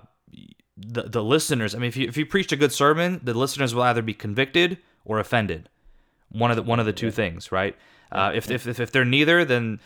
[0.78, 1.76] the the listeners.
[1.76, 4.14] I mean, if you if you preached a good sermon, the listeners will either be
[4.14, 5.70] convicted or offended.
[6.30, 7.12] One of the one of the two yeah.
[7.14, 7.76] things, right?
[8.12, 9.80] Uh, if, if, if, if they're neither, then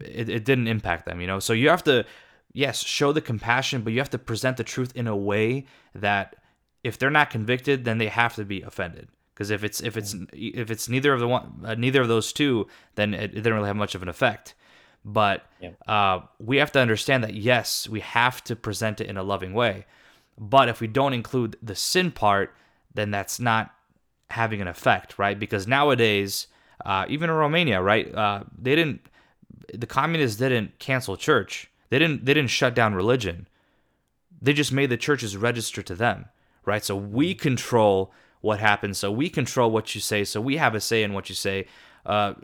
[0.00, 1.40] it, it didn't impact them, you know?
[1.40, 2.04] So you have to,
[2.52, 6.36] yes, show the compassion, but you have to present the truth in a way that
[6.84, 9.08] if they're not convicted, then they have to be offended.
[9.34, 12.32] Because if it's if it's if it's neither of the one uh, neither of those
[12.32, 12.66] two,
[12.96, 14.54] then it, it, didn't really have much of an effect.
[15.04, 15.70] But yeah.
[15.86, 19.54] uh, we have to understand that yes, we have to present it in a loving
[19.54, 19.86] way.
[20.36, 22.54] But if we don't include the sin part,
[22.94, 23.72] then that's not
[24.30, 25.38] having an effect, right?
[25.38, 26.48] Because nowadays,
[26.84, 28.12] uh, even in Romania, right?
[28.12, 29.08] Uh, they didn't
[29.72, 31.70] the communists didn't cancel church.
[31.90, 33.48] They didn't they didn't shut down religion.
[34.40, 36.26] They just made the churches register to them,
[36.68, 36.84] right?
[36.84, 38.98] So we control what happens.
[38.98, 40.24] So we control what you say.
[40.24, 41.66] So we have a say in what you say.
[42.06, 42.34] Uh,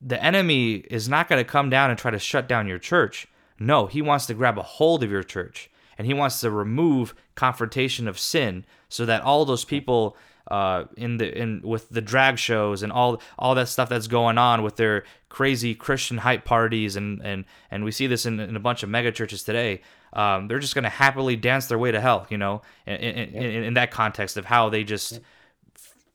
[0.00, 3.26] the enemy is not going to come down and try to shut down your church.
[3.58, 7.14] No, he wants to grab a hold of your church and he wants to remove
[7.34, 10.16] confrontation of sin so that all those people
[10.50, 14.38] uh, in the in with the drag shows and all all that stuff that's going
[14.38, 18.56] on with their crazy Christian hype parties and and and we see this in, in
[18.56, 19.80] a bunch of mega churches today.
[20.12, 23.34] Um, they're just going to happily dance their way to hell, you know, in, in,
[23.34, 25.20] in, in that context of how they just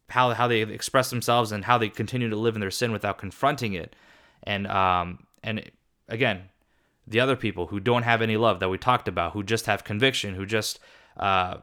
[0.10, 3.18] how how they express themselves and how they continue to live in their sin without
[3.18, 3.96] confronting it.
[4.44, 5.70] And um and
[6.08, 6.44] again,
[7.08, 9.84] the other people who don't have any love that we talked about, who just have
[9.84, 10.80] conviction, who just
[11.18, 11.58] uh,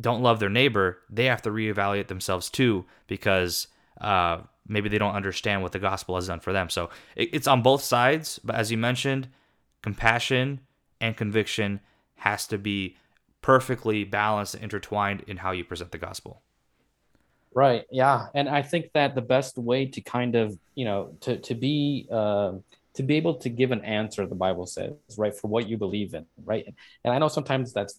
[0.00, 3.66] don't love their neighbor, they have to reevaluate themselves too because
[4.00, 6.70] uh, maybe they don't understand what the gospel has done for them.
[6.70, 9.28] So it, it's on both sides, but as you mentioned,
[9.82, 10.60] compassion
[11.00, 11.80] and conviction
[12.16, 12.96] has to be
[13.42, 16.42] perfectly balanced and intertwined in how you present the gospel.
[17.54, 17.84] Right.
[17.90, 18.26] Yeah.
[18.34, 22.06] And I think that the best way to kind of, you know, to, to be,
[22.10, 22.52] uh,
[22.94, 26.14] to be able to give an answer, the Bible says, right, for what you believe
[26.14, 26.66] in, right?
[27.04, 27.98] And I know sometimes that's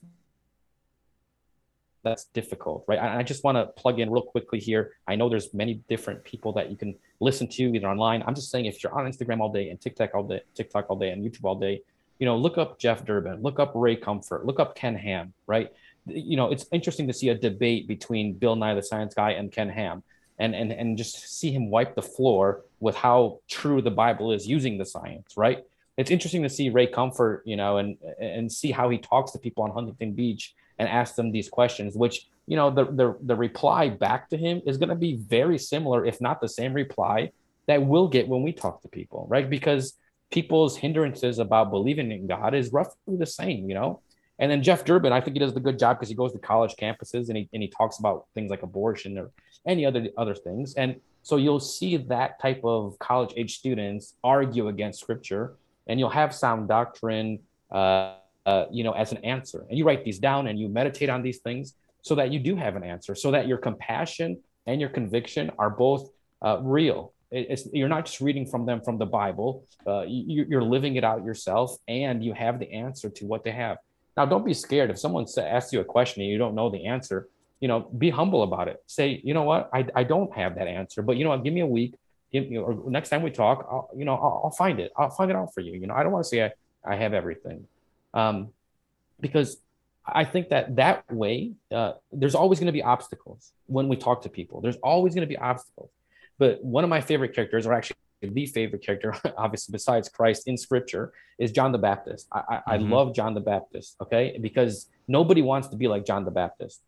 [2.03, 2.99] that's difficult, right?
[2.99, 4.93] I, I just want to plug in real quickly here.
[5.07, 8.23] I know there's many different people that you can listen to either online.
[8.25, 10.97] I'm just saying if you're on Instagram all day and TikTok all day, TikTok all
[10.97, 11.81] day and YouTube all day,
[12.19, 15.71] you know, look up Jeff Durbin, look up Ray Comfort, look up Ken Ham, right?
[16.09, 19.51] you know, it's interesting to see a debate between Bill Nye the Science Guy and
[19.51, 20.03] Ken Ham,
[20.39, 24.47] and and and just see him wipe the floor with how true the Bible is
[24.47, 25.63] using the science, right?
[25.97, 29.39] It's interesting to see Ray Comfort, you know, and and see how he talks to
[29.39, 33.35] people on Huntington Beach and asks them these questions, which you know the the the
[33.35, 37.31] reply back to him is going to be very similar, if not the same reply
[37.67, 39.49] that we'll get when we talk to people, right?
[39.49, 39.97] Because
[40.31, 44.01] people's hindrances about believing in God is roughly the same, you know
[44.39, 46.39] and then Jeff Durbin, I think he does a good job because he goes to
[46.39, 49.31] college campuses and he and he talks about things like abortion or
[49.65, 50.75] any other other things.
[50.75, 55.55] And so you'll see that type of college age students argue against scripture,
[55.87, 57.39] and you'll have sound doctrine,
[57.71, 58.15] uh,
[58.45, 59.65] uh, you know, as an answer.
[59.69, 61.73] And you write these down and you meditate on these things
[62.03, 65.69] so that you do have an answer, so that your compassion and your conviction are
[65.69, 66.09] both
[66.43, 67.13] uh, real.
[67.31, 69.65] It's, you're not just reading from them from the Bible.
[69.85, 73.51] Uh, you, you're living it out yourself, and you have the answer to what they
[73.51, 73.77] have.
[74.15, 76.85] Now, don't be scared if someone asks you a question and you don't know the
[76.85, 77.27] answer.
[77.59, 78.81] You know, be humble about it.
[78.87, 81.53] Say, you know what, I, I don't have that answer, but you know what, give
[81.53, 81.95] me a week.
[82.31, 84.91] Give me, or next time we talk, I'll, you know, I'll, I'll find it.
[84.97, 85.73] I'll find it out for you.
[85.73, 86.51] You know, I don't want to say I,
[86.85, 87.67] I have everything,
[88.13, 88.49] um,
[89.19, 89.57] because
[90.05, 94.21] I think that that way, uh, there's always going to be obstacles when we talk
[94.23, 94.61] to people.
[94.61, 95.89] There's always going to be obstacles.
[96.39, 100.57] But one of my favorite characters, or actually the favorite character, obviously besides Christ in
[100.57, 102.27] Scripture, is John the Baptist.
[102.31, 102.69] I, I, mm-hmm.
[102.69, 103.95] I, love John the Baptist.
[104.01, 106.81] Okay, because nobody wants to be like John the Baptist.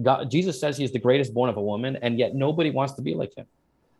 [0.00, 2.94] God, Jesus says he is the greatest born of a woman, and yet nobody wants
[2.94, 3.46] to be like him,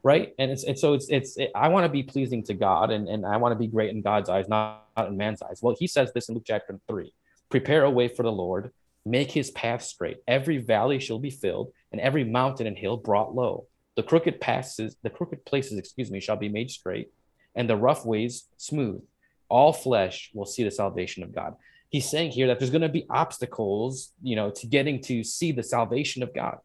[0.03, 0.35] right?
[0.39, 3.09] And it's and so it's it's it, I want to be pleasing to God, and
[3.09, 5.61] and I want to be great in God's eyes, not, not in man's eyes.
[5.63, 7.13] Well, he says this in Luke chapter three:
[7.49, 8.73] prepare a way for the Lord,
[9.05, 10.19] make his path straight.
[10.29, 14.97] Every valley shall be filled, and every mountain and hill brought low the crooked passes,
[15.03, 17.11] the crooked places, excuse me, shall be made straight,
[17.55, 19.03] and the rough ways smooth.
[19.49, 21.57] All flesh will see the salvation of God.
[21.88, 25.51] He's saying here that there's going to be obstacles, you know, to getting to see
[25.51, 26.59] the salvation of God.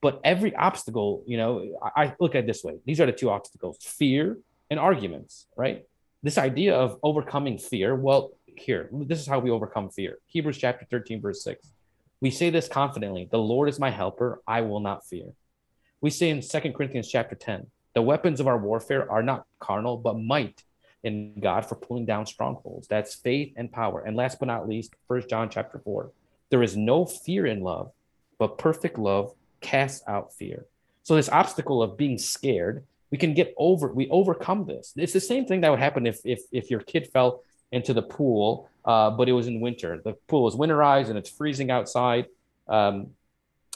[0.00, 2.78] But every obstacle, you know, I, I look at this way.
[2.84, 4.38] These are the two obstacles: fear
[4.70, 5.84] and arguments, right?
[6.22, 7.94] This idea of overcoming fear.
[7.96, 10.18] Well, here, this is how we overcome fear.
[10.26, 11.72] Hebrews chapter 13, verse 6.
[12.20, 15.26] We say this confidently: the Lord is my helper, I will not fear.
[16.00, 19.96] We see in Second Corinthians chapter 10, the weapons of our warfare are not carnal,
[19.96, 20.62] but might
[21.02, 22.86] in God for pulling down strongholds.
[22.88, 24.00] That's faith and power.
[24.00, 26.10] And last but not least, First John chapter 4.
[26.50, 27.90] There is no fear in love,
[28.38, 30.66] but perfect love casts out fear.
[31.02, 34.92] So this obstacle of being scared, we can get over, we overcome this.
[34.96, 37.42] It's the same thing that would happen if if if your kid fell
[37.72, 40.00] into the pool, uh, but it was in winter.
[40.04, 42.26] The pool is winterized and it's freezing outside.
[42.66, 43.10] Um,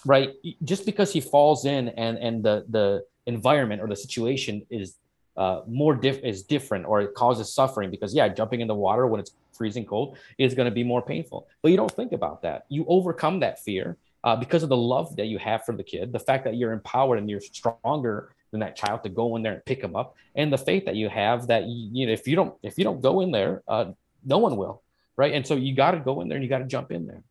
[0.04, 0.34] right?
[0.64, 4.96] Just because he falls in and and the the environment or the situation is
[5.36, 9.06] uh, more diff is different or it causes suffering because yeah, jumping in the water
[9.06, 11.46] when it's freezing cold is going to be more painful.
[11.62, 12.66] But you don't think about that.
[12.68, 16.12] You overcome that fear uh, because of the love that you have for the kid,
[16.12, 19.54] the fact that you're empowered and you're stronger than that child to go in there
[19.54, 22.28] and pick them up, and the faith that you have that you, you know if
[22.28, 23.86] you don't if you don't go in there, uh,
[24.24, 24.82] no one will,
[25.16, 25.32] right?
[25.32, 27.22] And so you got to go in there and you got to jump in there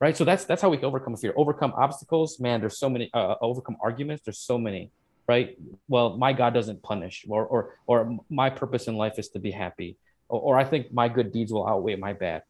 [0.00, 3.10] right so that's that's how we can overcome fear overcome obstacles man there's so many
[3.14, 4.90] uh, overcome arguments there's so many
[5.28, 5.56] right
[5.88, 9.50] well my god doesn't punish or or or my purpose in life is to be
[9.50, 9.96] happy
[10.30, 12.42] or, or I think my good deeds will outweigh my bad.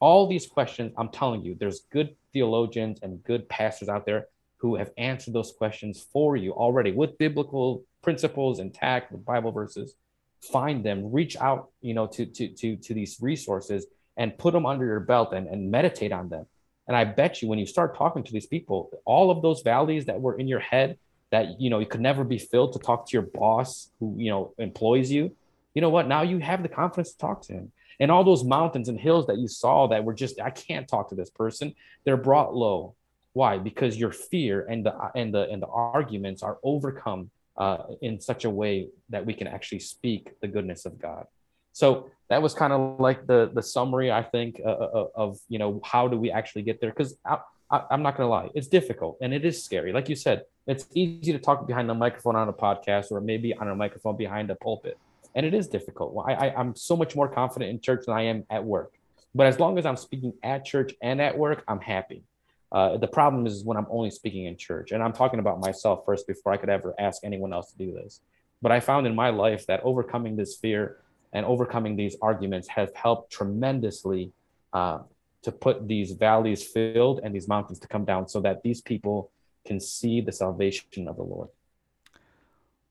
[0.00, 4.76] All these questions, I'm telling you, there's good theologians and good pastors out there who
[4.76, 9.94] have answered those questions for you already with biblical principles intact with Bible verses.
[10.40, 13.86] Find them, reach out, you know, to to to to these resources
[14.16, 16.46] and put them under your belt and, and meditate on them.
[16.86, 20.04] And I bet you when you start talking to these people, all of those valleys
[20.06, 20.98] that were in your head
[21.30, 24.30] that you know you could never be filled to talk to your boss who you
[24.30, 25.34] know employs you,
[25.74, 26.08] you know what?
[26.08, 27.72] Now you have the confidence to talk to him.
[28.00, 31.10] And all those mountains and hills that you saw that were just, I can't talk
[31.10, 31.74] to this person,
[32.04, 32.94] they're brought low.
[33.32, 33.58] Why?
[33.58, 38.44] Because your fear and the and the and the arguments are overcome uh, in such
[38.44, 41.26] a way that we can actually speak the goodness of God.
[41.72, 45.38] So that was kind of like the the summary, I think, uh, uh, uh of
[45.48, 46.90] you know how do we actually get there?
[46.90, 47.38] Because I,
[47.70, 49.92] I'm not going to lie, it's difficult and it is scary.
[49.92, 53.54] Like you said, it's easy to talk behind the microphone on a podcast or maybe
[53.54, 54.98] on a microphone behind a pulpit
[55.34, 56.24] and it is difficult.
[56.26, 58.92] I, I I'm so much more confident in church than I am at work.
[59.34, 62.22] But as long as I'm speaking at church and at work, I'm happy.
[62.70, 66.04] Uh, the problem is when I'm only speaking in church, and I'm talking about myself
[66.06, 68.20] first before I could ever ask anyone else to do this.
[68.62, 70.98] But I found in my life that overcoming this fear
[71.34, 74.32] and overcoming these arguments has helped tremendously
[74.72, 75.00] uh,
[75.42, 79.30] to put these valleys filled and these mountains to come down so that these people
[79.66, 81.48] can see the salvation of the Lord.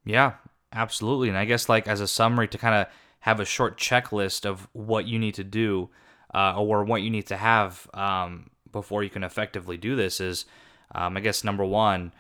[0.06, 0.34] Yeah,
[0.74, 1.30] Absolutely.
[1.30, 2.88] And I guess, like, as a summary to kind of
[3.22, 5.89] have a short checklist of what you need to do
[6.34, 10.46] uh, or what you need to have um, before you can effectively do this is,
[10.96, 12.12] um, I guess, number one,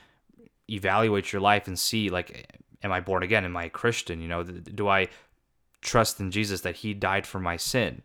[0.69, 3.43] evaluate your life and see, like, am I born again?
[3.43, 4.21] Am I a Christian?
[4.21, 5.07] You know, do I
[5.83, 8.01] trust in Jesus that He died for my sin?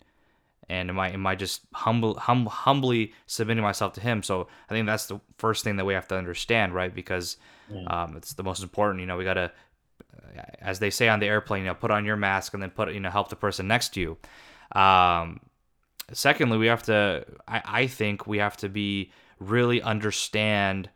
[0.71, 4.23] and am I am I just humble hum, humbly submitting myself to Him?
[4.23, 6.95] So I think that's the first thing that we have to understand, right?
[6.95, 7.39] Because
[7.87, 9.01] um, it's the most important.
[9.01, 9.51] You know, we gotta
[10.61, 12.93] as they say on the airplane, you know, put on your mask and then put,
[12.93, 14.17] you know, help the person next to you.
[14.79, 15.41] Um,
[16.13, 20.91] secondly, we have to, I, I think we have to be really understand.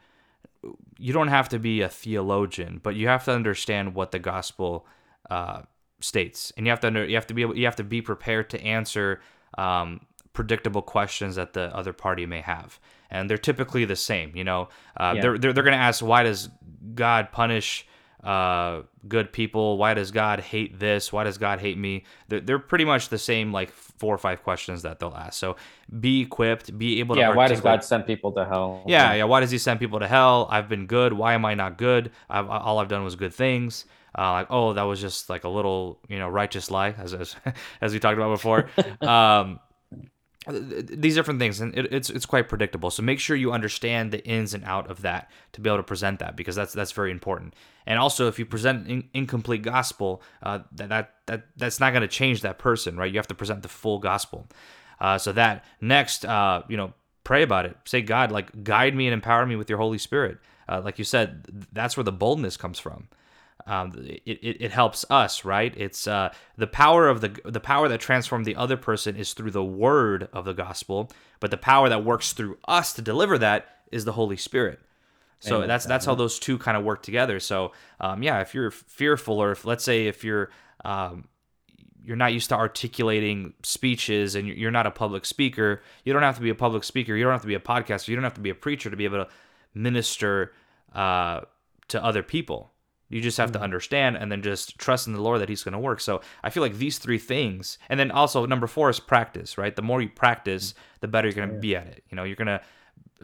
[0.99, 4.87] You don't have to be a theologian, but you have to understand what the gospel
[5.31, 5.63] uh,
[6.03, 8.03] states, and you have to under, you have to be able, you have to be
[8.03, 9.21] prepared to answer
[9.57, 10.01] um,
[10.33, 12.79] predictable questions that the other party may have,
[13.11, 14.37] and they're typically the same.
[14.37, 15.23] You know, uh, yeah.
[15.23, 16.49] they're they're, they're going to ask, why does
[16.95, 17.87] God punish
[18.23, 19.77] uh, good people.
[19.79, 21.13] Why does God hate this?
[21.13, 22.05] Why does God hate me?
[22.29, 25.39] They're, they're pretty much the same, like four or five questions that they'll ask.
[25.39, 25.57] So
[26.01, 27.21] be equipped, be able to.
[27.21, 27.35] Yeah.
[27.35, 28.85] Why does God send people to hell?
[28.87, 29.13] Yeah.
[29.15, 29.25] Yeah.
[29.25, 30.47] Why does He send people to hell?
[30.51, 31.13] I've been good.
[31.13, 32.13] Why am I not good?
[32.31, 33.87] I've, all I've done was good things.
[34.17, 37.37] Uh, like, oh, that was just like a little, you know, righteous lie, as as,
[37.81, 38.69] as we talked about before.
[39.01, 39.59] um,
[40.49, 42.91] these different things and it, it's it's quite predictable.
[42.91, 45.85] So make sure you understand the ins and out of that to be able to
[45.85, 47.55] present that because that's that's very important.
[47.87, 52.03] And also if you present in, incomplete gospel uh, that, that that that's not going
[52.03, 53.13] to change that person right?
[53.13, 54.49] You have to present the full gospel.
[55.01, 56.93] Uh, so that next uh, you know
[57.23, 57.77] pray about it.
[57.85, 60.39] Say god like guide me and empower me with your holy spirit.
[60.69, 63.07] Uh, like you said that's where the boldness comes from
[63.67, 65.75] um, it, it, it, helps us right?
[65.77, 69.53] It's uh, the power of the the power that transformed the other person is through
[69.53, 71.11] the word of the gospel
[71.41, 74.79] but the power that works through us to deliver that is the holy spirit.
[75.41, 75.69] So Amen.
[75.69, 77.41] that's that's how those two kind of work together.
[77.41, 80.51] So um, yeah if you're fearful or if let's say if you're
[80.85, 81.29] um,
[82.05, 86.37] you're not used to articulating speeches and you're not a public speaker you don't have
[86.37, 88.35] to be a public speaker you don't have to be a podcaster you don't have
[88.35, 89.31] to be a preacher to be able to
[89.75, 90.53] minister
[90.95, 91.41] uh,
[91.89, 92.72] to other people
[93.13, 93.59] you just have mm-hmm.
[93.59, 96.01] to understand and then just trust in the Lord that He's going to work.
[96.01, 99.75] So I feel like these three things, and then also number four is practice, right?
[99.75, 101.61] The more you practice, the better you're going to yeah.
[101.61, 102.05] be at it.
[102.11, 102.61] You know, you're going to.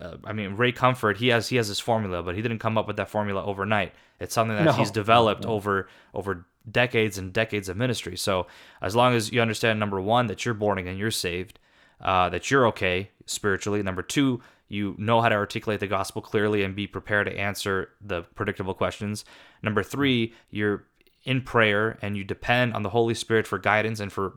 [0.00, 2.78] Uh, I mean, Ray Comfort, he has he has his formula, but he didn't come
[2.78, 3.92] up with that formula overnight.
[4.20, 4.72] It's something that no.
[4.72, 5.50] he's developed no.
[5.50, 8.16] over over decades and decades of ministry.
[8.16, 8.46] So
[8.80, 11.58] as long as you understand number one that you're born again, you're saved,
[12.00, 13.82] uh, that you're okay spiritually.
[13.82, 17.90] Number two, you know how to articulate the gospel clearly and be prepared to answer
[18.00, 19.24] the predictable questions.
[19.62, 20.84] Number three, you're
[21.24, 24.34] in prayer and you depend on the Holy Spirit for guidance and for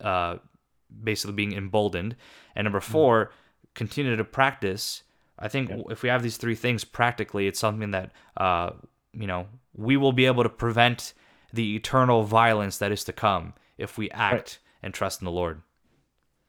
[0.00, 0.36] uh,
[1.02, 2.16] basically being emboldened.
[2.54, 2.92] And number mm-hmm.
[2.92, 3.32] four,
[3.74, 5.02] continue to practice.
[5.38, 8.70] I think if we have these three things practically, it's something that uh,
[9.12, 11.14] you know we will be able to prevent
[11.52, 14.58] the eternal violence that is to come if we act right.
[14.82, 15.62] and trust in the Lord.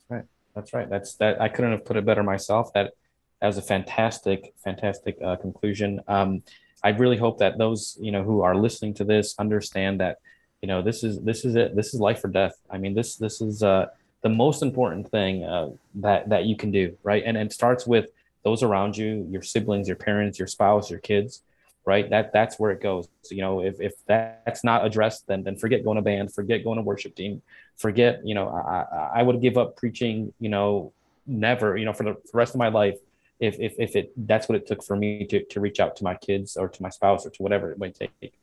[0.10, 0.26] That's right.
[0.56, 0.90] That's right.
[0.90, 1.40] That's that.
[1.40, 2.74] I couldn't have put it better myself.
[2.74, 2.94] That
[3.42, 6.02] that was a fantastic, fantastic uh, conclusion.
[6.08, 6.44] Um,
[6.84, 10.18] I really hope that those you know who are listening to this understand that
[10.62, 11.76] you know this is this is it.
[11.76, 12.56] This is life or death.
[12.70, 13.88] I mean this this is uh,
[14.22, 17.24] the most important thing uh, that that you can do, right?
[17.26, 18.10] And, and it starts with
[18.44, 21.42] those around you, your siblings, your parents, your spouse, your kids,
[21.86, 22.10] right?
[22.10, 23.08] That that's where it goes.
[23.24, 26.64] So, you know, if if that's not addressed, then then forget going to band, forget
[26.64, 27.42] going to worship team,
[27.78, 28.26] forget.
[28.26, 30.34] You know, I I would give up preaching.
[30.40, 30.94] You know,
[31.28, 31.78] never.
[31.78, 32.98] You know, for the rest of my life,
[33.40, 36.04] if if if it that's what it took for me to to reach out to
[36.04, 38.34] my kids or to my spouse or to whatever it might take.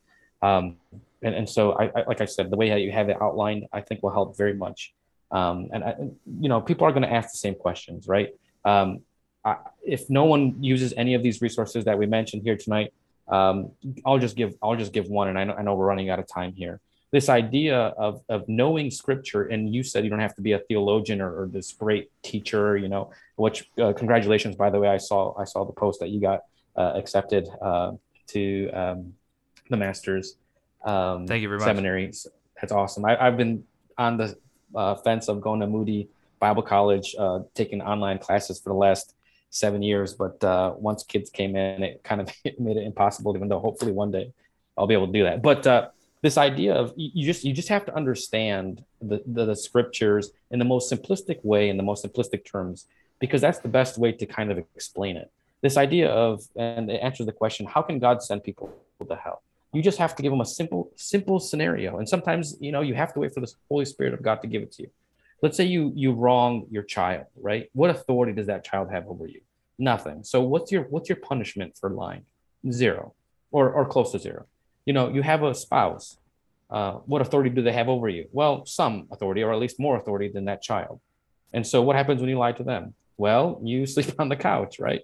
[0.42, 0.76] Um,
[1.22, 3.66] and and so I, I like I said, the way that you have it outlined,
[3.72, 4.94] I think will help very much.
[5.30, 5.94] Um, and I,
[6.40, 8.30] you know, people are going to ask the same questions, right?
[8.64, 9.00] Um,
[9.44, 12.92] I, if no one uses any of these resources that we mentioned here tonight,
[13.28, 13.72] um,
[14.04, 16.18] I'll just give I'll just give one, and I know, I know we're running out
[16.18, 16.80] of time here.
[17.16, 20.58] This idea of of knowing Scripture, and you said you don't have to be a
[20.68, 23.04] theologian or, or this great teacher, you know.
[23.36, 24.88] Which uh, congratulations, by the way.
[24.88, 26.40] I saw I saw the post that you got
[26.76, 27.92] uh, accepted uh,
[28.32, 29.14] to um,
[29.70, 30.36] the masters.
[30.84, 31.66] Um, Thank you very much.
[31.66, 32.12] Seminary.
[32.60, 33.06] That's awesome.
[33.06, 33.64] I, have been
[33.96, 34.36] on the
[34.74, 36.08] uh, fence of going to Moody
[36.38, 39.14] Bible College, uh, taking online classes for the last
[39.48, 40.12] seven years.
[40.12, 43.34] But uh, once kids came in, it kind of made it impossible.
[43.34, 44.34] Even though hopefully one day
[44.76, 45.40] I'll be able to do that.
[45.40, 45.88] But uh,
[46.22, 50.58] this idea of you just you just have to understand the, the, the scriptures in
[50.58, 52.86] the most simplistic way, in the most simplistic terms,
[53.20, 55.30] because that's the best way to kind of explain it.
[55.62, 58.72] This idea of and it answers the question: How can God send people
[59.06, 59.42] to hell?
[59.72, 62.94] You just have to give them a simple simple scenario, and sometimes you know you
[62.94, 64.90] have to wait for the Holy Spirit of God to give it to you.
[65.42, 67.68] Let's say you you wrong your child right?
[67.72, 69.42] What authority does that child have over you?
[69.78, 70.24] Nothing.
[70.24, 72.24] So what's your what's your punishment for lying?
[72.70, 73.14] Zero
[73.50, 74.46] or or close to zero
[74.86, 76.16] you know you have a spouse
[76.70, 79.96] uh, what authority do they have over you well some authority or at least more
[79.96, 81.00] authority than that child
[81.52, 84.80] and so what happens when you lie to them well you sleep on the couch
[84.80, 85.02] right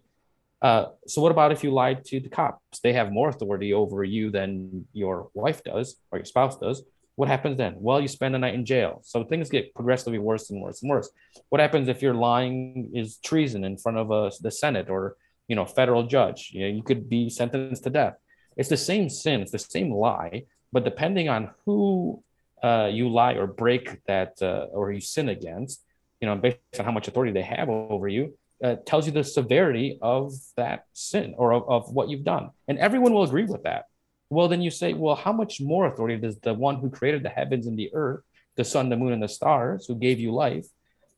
[0.63, 4.03] uh, so what about if you lied to the cops they have more authority over
[4.03, 6.83] you than your wife does or your spouse does
[7.17, 7.75] what happens then?
[7.79, 9.01] Well, you spend the night in jail.
[9.05, 11.11] So things get progressively worse and worse and worse.
[11.51, 15.17] What happens if your lying is treason in front of a, the Senate or
[15.49, 16.51] you know federal judge?
[16.53, 18.15] You know, you could be sentenced to death.
[18.57, 19.41] It's the same sin.
[19.41, 22.23] It's the same lie, but depending on who
[22.63, 25.83] uh, you lie or break that uh, or you sin against,
[26.21, 29.25] you know, based on how much authority they have over you, uh, tells you the
[29.25, 32.51] severity of that sin or of, of what you've done.
[32.69, 33.87] And everyone will agree with that.
[34.31, 37.29] Well, then you say, well, how much more authority does the one who created the
[37.29, 38.23] heavens and the earth,
[38.57, 40.67] the sun, the moon, and the stars, who gave you life,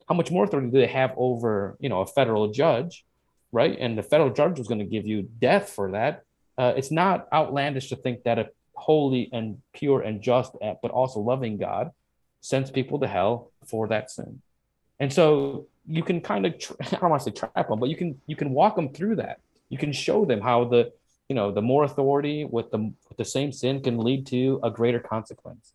[0.09, 3.05] how much more authority do they have over, you know, a federal judge,
[3.53, 3.77] right?
[3.79, 6.23] And the federal judge was going to give you death for that.
[6.57, 10.91] Uh, it's not outlandish to think that a holy and pure and just, uh, but
[10.91, 11.91] also loving God
[12.41, 14.41] sends people to hell for that sin.
[15.01, 17.89] And so you can kind of, tra- I don't want to say trap them, but
[17.89, 19.41] you can you can walk them through that.
[19.69, 20.93] You can show them how the
[21.29, 22.79] you know the more authority with the
[23.09, 25.73] with the same sin can lead to a greater consequence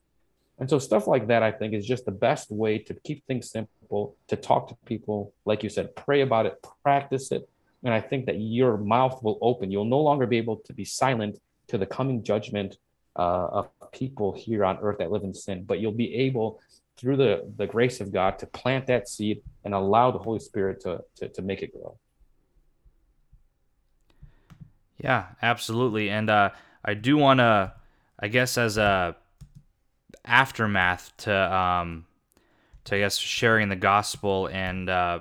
[0.60, 3.50] and so stuff like that i think is just the best way to keep things
[3.50, 7.50] simple to talk to people like you said pray about it practice it
[7.84, 10.86] and i think that your mouth will open you'll no longer be able to be
[10.86, 12.78] silent to the coming judgment
[13.16, 16.60] uh, of people here on earth that live in sin but you'll be able
[16.98, 20.80] through the the grace of god to plant that seed and allow the holy spirit
[20.82, 21.98] to to, to make it grow
[25.00, 26.10] yeah, absolutely.
[26.10, 26.52] And uh,
[26.84, 27.74] I do want to,
[28.20, 29.16] I guess, as a
[30.26, 32.06] aftermath to, um,
[32.86, 35.20] to I guess sharing the gospel, and uh,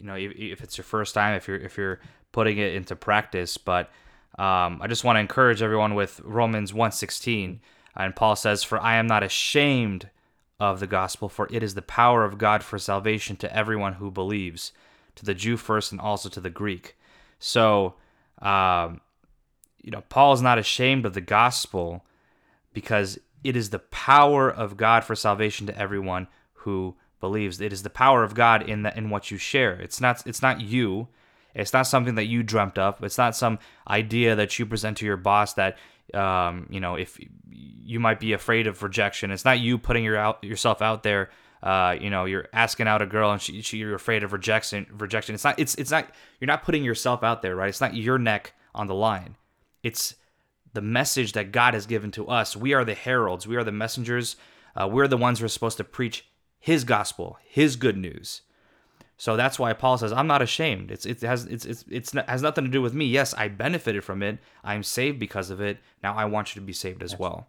[0.00, 2.00] you know, if, it's your first time, if you're if you're
[2.32, 3.90] putting it into practice, but
[4.38, 7.60] um, I just want to encourage everyone with Romans 1:16,
[7.96, 10.10] and Paul says, "For I am not ashamed."
[10.62, 14.10] Of the gospel, for it is the power of God for salvation to everyone who
[14.10, 14.72] believes,
[15.14, 16.98] to the Jew first and also to the Greek.
[17.38, 17.94] So,
[18.42, 19.00] um,
[19.82, 22.04] you know, Paul is not ashamed of the gospel
[22.74, 27.60] because it is the power of God for salvation to everyone who believes.
[27.60, 29.72] It is the power of God in that in what you share.
[29.74, 31.08] It's not it's not you.
[31.54, 33.02] It's not something that you dreamt up.
[33.02, 35.78] It's not some idea that you present to your boss that
[36.14, 37.18] um, you know if
[37.50, 39.30] you might be afraid of rejection.
[39.30, 41.30] It's not you putting your out, yourself out there.
[41.62, 44.86] Uh, you know, you're asking out a girl and she, she, you're afraid of rejection.
[44.96, 45.34] Rejection.
[45.34, 45.58] It's not.
[45.58, 46.08] It's it's not.
[46.40, 47.68] You're not putting yourself out there, right?
[47.68, 49.36] It's not your neck on the line.
[49.82, 50.14] It's
[50.72, 52.56] the message that God has given to us.
[52.56, 53.46] We are the heralds.
[53.46, 54.36] We are the messengers.
[54.74, 56.29] Uh, we're the ones who are supposed to preach
[56.60, 58.42] His gospel, His good news.
[59.16, 62.40] So that's why Paul says, "I'm not ashamed." It's it has it's it's it's has
[62.42, 63.04] nothing to do with me.
[63.06, 64.38] Yes, I benefited from it.
[64.62, 65.78] I'm saved because of it.
[66.02, 67.46] Now I want you to be saved as well.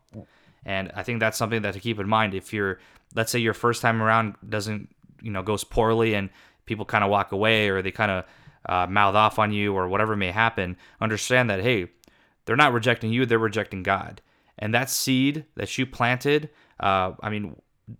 [0.65, 2.33] And I think that's something that to keep in mind.
[2.33, 2.79] If you're,
[3.15, 4.89] let's say, your first time around doesn't
[5.21, 6.29] you know goes poorly and
[6.65, 8.25] people kind of walk away or they kind of
[8.67, 11.87] uh, mouth off on you or whatever may happen, understand that hey,
[12.45, 14.21] they're not rejecting you, they're rejecting God.
[14.59, 17.55] And that seed that you planted, uh, I mean,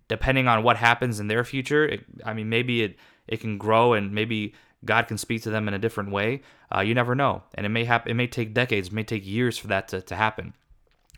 [0.08, 2.96] depending on what happens in their future, it, I mean, maybe it,
[3.26, 4.54] it can grow and maybe
[4.84, 6.42] God can speak to them in a different way.
[6.74, 8.10] Uh, you never know, and it may happen.
[8.10, 10.54] It may take decades, it may take years for that to, to happen.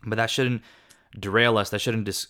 [0.05, 0.61] But that shouldn't
[1.17, 1.69] derail us.
[1.69, 2.27] That shouldn't dis-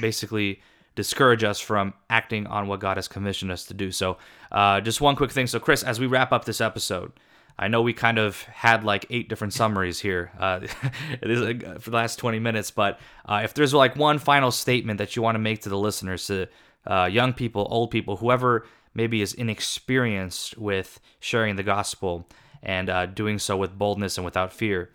[0.00, 0.62] basically
[0.94, 3.90] discourage us from acting on what God has commissioned us to do.
[3.90, 4.18] So,
[4.50, 5.46] uh, just one quick thing.
[5.46, 7.12] So, Chris, as we wrap up this episode,
[7.58, 10.60] I know we kind of had like eight different summaries here uh,
[11.22, 15.16] uh, for the last 20 minutes, but uh, if there's like one final statement that
[15.16, 16.48] you want to make to the listeners, to
[16.86, 22.28] uh, young people, old people, whoever maybe is inexperienced with sharing the gospel
[22.62, 24.90] and uh, doing so with boldness and without fear,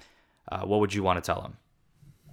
[0.51, 1.57] uh, what would you want to tell them?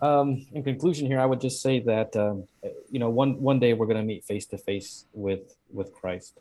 [0.02, 2.44] Um, in conclusion, here I would just say that um,
[2.90, 6.38] you know one one day we're going to meet face to face with with Christ.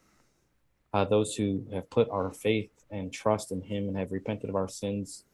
[1.09, 4.69] Those who have put our faith and trust in Him and have repented of our
[4.69, 5.25] sins,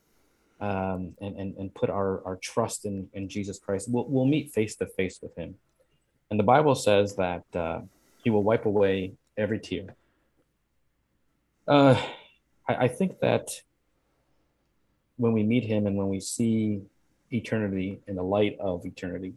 [0.60, 4.52] um, and, and and put our our trust in in Jesus Christ, we'll we'll meet
[4.52, 5.56] face to face with Him.
[6.31, 7.81] And the Bible says that uh,
[8.23, 9.95] He will wipe away every tear.
[11.68, 12.02] Uh,
[12.68, 13.49] I, I think that
[15.18, 16.81] when we meet Him and when we see
[17.31, 19.34] eternity in the light of eternity.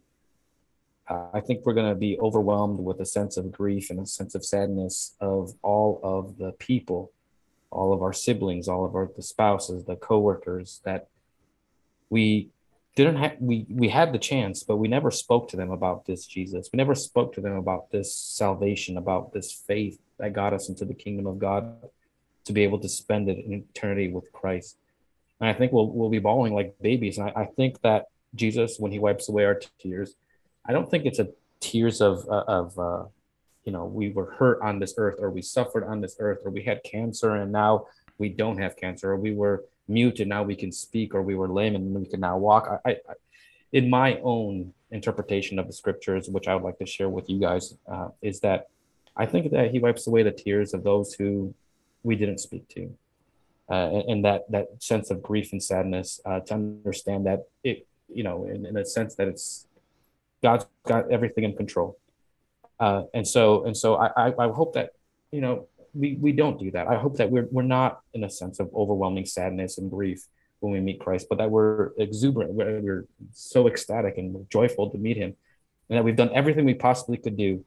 [1.09, 4.07] Uh, I think we're going to be overwhelmed with a sense of grief and a
[4.07, 7.13] sense of sadness of all of the people,
[7.73, 11.09] all of our siblings, all of our the spouses, the coworkers that
[12.11, 12.51] we
[12.95, 16.27] didn't have we we had the chance but we never spoke to them about this
[16.27, 20.69] jesus we never spoke to them about this salvation about this faith that got us
[20.69, 21.75] into the kingdom of god
[22.45, 24.77] to be able to spend it in eternity with christ
[25.43, 27.19] and I think we'll we'll be bawling like babies.
[27.19, 30.15] And I, I think that Jesus, when He wipes away our tears,
[30.65, 33.05] I don't think it's a tears of uh, of uh,
[33.65, 36.51] you know we were hurt on this earth, or we suffered on this earth, or
[36.51, 37.87] we had cancer and now
[38.19, 41.35] we don't have cancer, or we were mute and now we can speak, or we
[41.35, 42.81] were lame and we can now walk.
[42.85, 43.15] I, I
[43.73, 47.41] in my own interpretation of the scriptures, which I would like to share with you
[47.41, 48.69] guys, uh, is that
[49.17, 51.55] I think that He wipes away the tears of those who
[52.03, 52.93] we didn't speak to
[53.73, 58.23] uh, and that that sense of grief and sadness uh, to understand that it you
[58.23, 59.67] know in, in a sense that it's
[60.43, 61.99] God's got everything in control
[62.83, 64.91] uh, and so and so I, I, I hope that
[65.31, 68.31] you know we we don't do that I hope that we're we're not in a
[68.31, 70.21] sense of overwhelming sadness and grief
[70.61, 74.99] when we meet Christ but that we're exuberant we're, we're so ecstatic and joyful to
[74.99, 75.37] meet him
[75.89, 77.65] and that we've done everything we possibly could do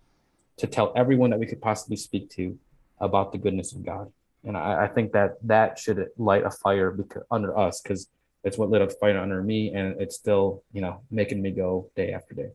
[0.58, 2.58] to tell everyone that we could possibly speak to
[3.00, 4.12] about the goodness of God
[4.44, 8.10] and I, I think that that should light a fire because, under us because
[8.44, 11.90] it's what lit a fire under me, and it's still you know making me go
[11.96, 12.52] day after day.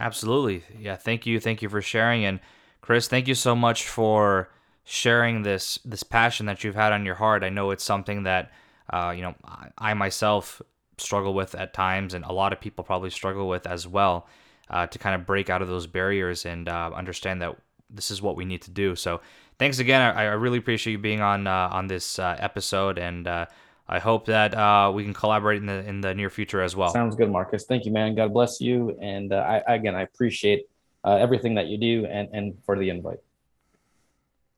[0.00, 0.96] Absolutely, yeah.
[0.96, 2.40] Thank you, thank you for sharing, and
[2.80, 4.50] Chris, thank you so much for
[4.84, 7.44] sharing this this passion that you've had on your heart.
[7.44, 8.50] I know it's something that
[8.88, 9.34] uh, you know
[9.76, 10.62] I, myself
[10.96, 14.26] struggle with at times, and a lot of people probably struggle with as well.
[14.70, 17.56] Uh, to kind of break out of those barriers and uh, understand that
[17.90, 18.94] this is what we need to do.
[18.94, 19.20] So
[19.58, 20.00] thanks again.
[20.00, 23.46] I, I really appreciate you being on uh, on this uh, episode, and uh,
[23.92, 26.92] I hope that uh, we can collaborate in the in the near future as well.
[26.92, 27.64] Sounds good, Marcus.
[27.64, 28.14] Thank you, man.
[28.14, 30.68] God bless you, and uh, I again I appreciate
[31.02, 33.18] uh, everything that you do, and and for the invite.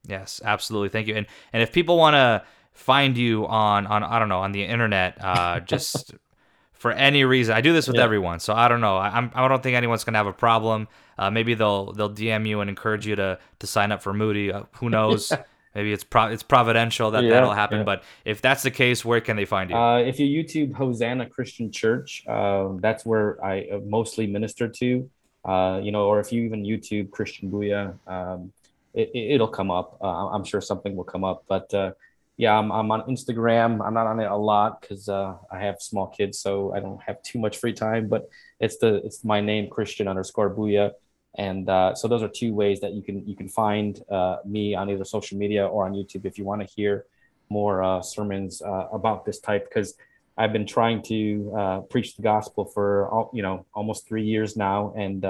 [0.06, 0.90] Yes, absolutely.
[0.90, 1.14] Thank you.
[1.16, 4.64] And and if people want to find you on on I don't know on the
[4.64, 5.18] internet,
[5.66, 6.14] just
[6.82, 7.54] for any reason.
[7.54, 8.02] I do this with yeah.
[8.02, 8.98] everyone, so I don't know.
[8.98, 10.88] I, I'm I don't think anyone's gonna have a problem.
[11.16, 14.52] Uh, maybe they'll they'll DM you and encourage you to to sign up for Moody.
[14.52, 15.32] Uh, who knows?
[15.74, 17.78] maybe it's pro- it's providential that yeah, that'll happen.
[17.78, 17.84] Yeah.
[17.84, 19.76] But if that's the case, where can they find you?
[19.76, 25.10] Uh, if you YouTube Hosanna Christian Church, uh, that's where I uh, mostly minister to.
[25.44, 28.52] Uh, you know, or if you even YouTube Christian Buia, um,
[28.94, 29.98] it, will come up.
[30.02, 31.72] I'm sure something will come up, but
[32.36, 33.84] yeah, I'm, I'm on Instagram.
[33.84, 37.00] I'm not on it a lot because uh, I have small kids, so I don't
[37.02, 38.08] have too much free time.
[38.08, 38.28] But
[38.58, 40.92] it's the it's my name Christian underscore Buia,
[41.36, 44.74] and uh, so those are two ways that you can you can find uh, me
[44.74, 47.06] on either social media or on YouTube if you want to hear
[47.48, 49.94] more uh, sermons uh, about this type because
[50.36, 54.56] I've been trying to uh, preach the gospel for all, you know almost three years
[54.56, 55.24] now, and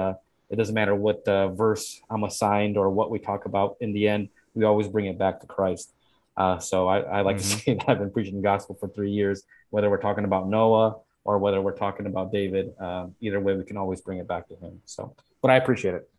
[0.49, 3.77] it doesn't matter what verse I'm assigned or what we talk about.
[3.81, 5.93] In the end, we always bring it back to Christ.
[6.35, 7.57] Uh, so I, I like mm-hmm.
[7.57, 10.47] to say that I've been preaching the gospel for three years, whether we're talking about
[10.47, 12.73] Noah or whether we're talking about David.
[12.79, 14.81] Uh, either way, we can always bring it back to him.
[14.85, 16.09] So, but I appreciate it.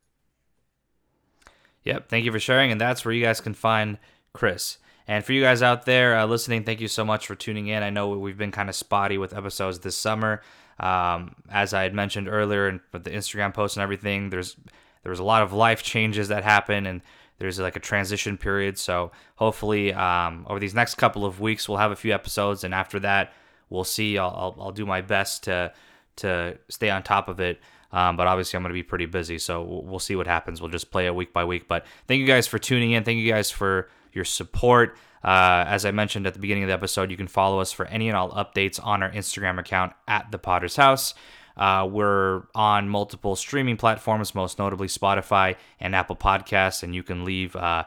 [1.82, 2.08] Yep.
[2.08, 2.70] Thank you for sharing.
[2.70, 3.98] And that's where you guys can find
[4.32, 4.78] Chris.
[5.08, 7.82] And for you guys out there uh, listening, thank you so much for tuning in.
[7.82, 10.42] I know we've been kind of spotty with episodes this summer.
[10.78, 14.56] Um, as I had mentioned earlier, and with the Instagram posts and everything, there's
[15.02, 17.02] there was a lot of life changes that happen, and
[17.38, 18.78] there's like a transition period.
[18.78, 22.74] So hopefully, um, over these next couple of weeks, we'll have a few episodes, and
[22.74, 23.32] after that,
[23.68, 24.18] we'll see.
[24.18, 25.72] I'll, I'll, I'll do my best to
[26.16, 27.60] to stay on top of it.
[27.94, 30.60] Um, but obviously, I'm going to be pretty busy, so we'll, see what happens.
[30.60, 31.68] We'll just play it week by week.
[31.68, 33.04] But thank you guys for tuning in.
[33.04, 34.96] Thank you guys for your support.
[35.22, 37.86] Uh, as I mentioned at the beginning of the episode, you can follow us for
[37.86, 41.14] any and all updates on our Instagram account at the Podders House.
[41.56, 47.24] Uh, we're on multiple streaming platforms, most notably Spotify and Apple Podcasts, and you can
[47.24, 47.84] leave uh,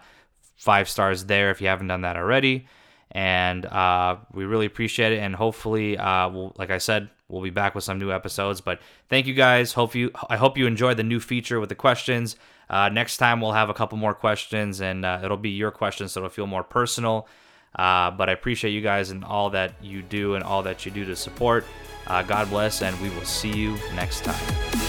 [0.55, 2.65] five stars there if you haven't done that already.
[3.11, 5.19] And uh, we really appreciate it.
[5.19, 8.61] And hopefully, uh, we'll, like I said, we'll be back with some new episodes.
[8.61, 8.79] But
[9.09, 9.73] thank you guys.
[9.73, 12.35] Hope you, I hope you enjoyed the new feature with the questions.
[12.69, 16.11] Uh, next time we'll have a couple more questions, and uh, it'll be your questions,
[16.11, 17.27] so it'll feel more personal.
[17.75, 20.91] Uh, but I appreciate you guys and all that you do and all that you
[20.91, 21.65] do to support.
[22.07, 24.86] Uh, God bless, and we will see you next time.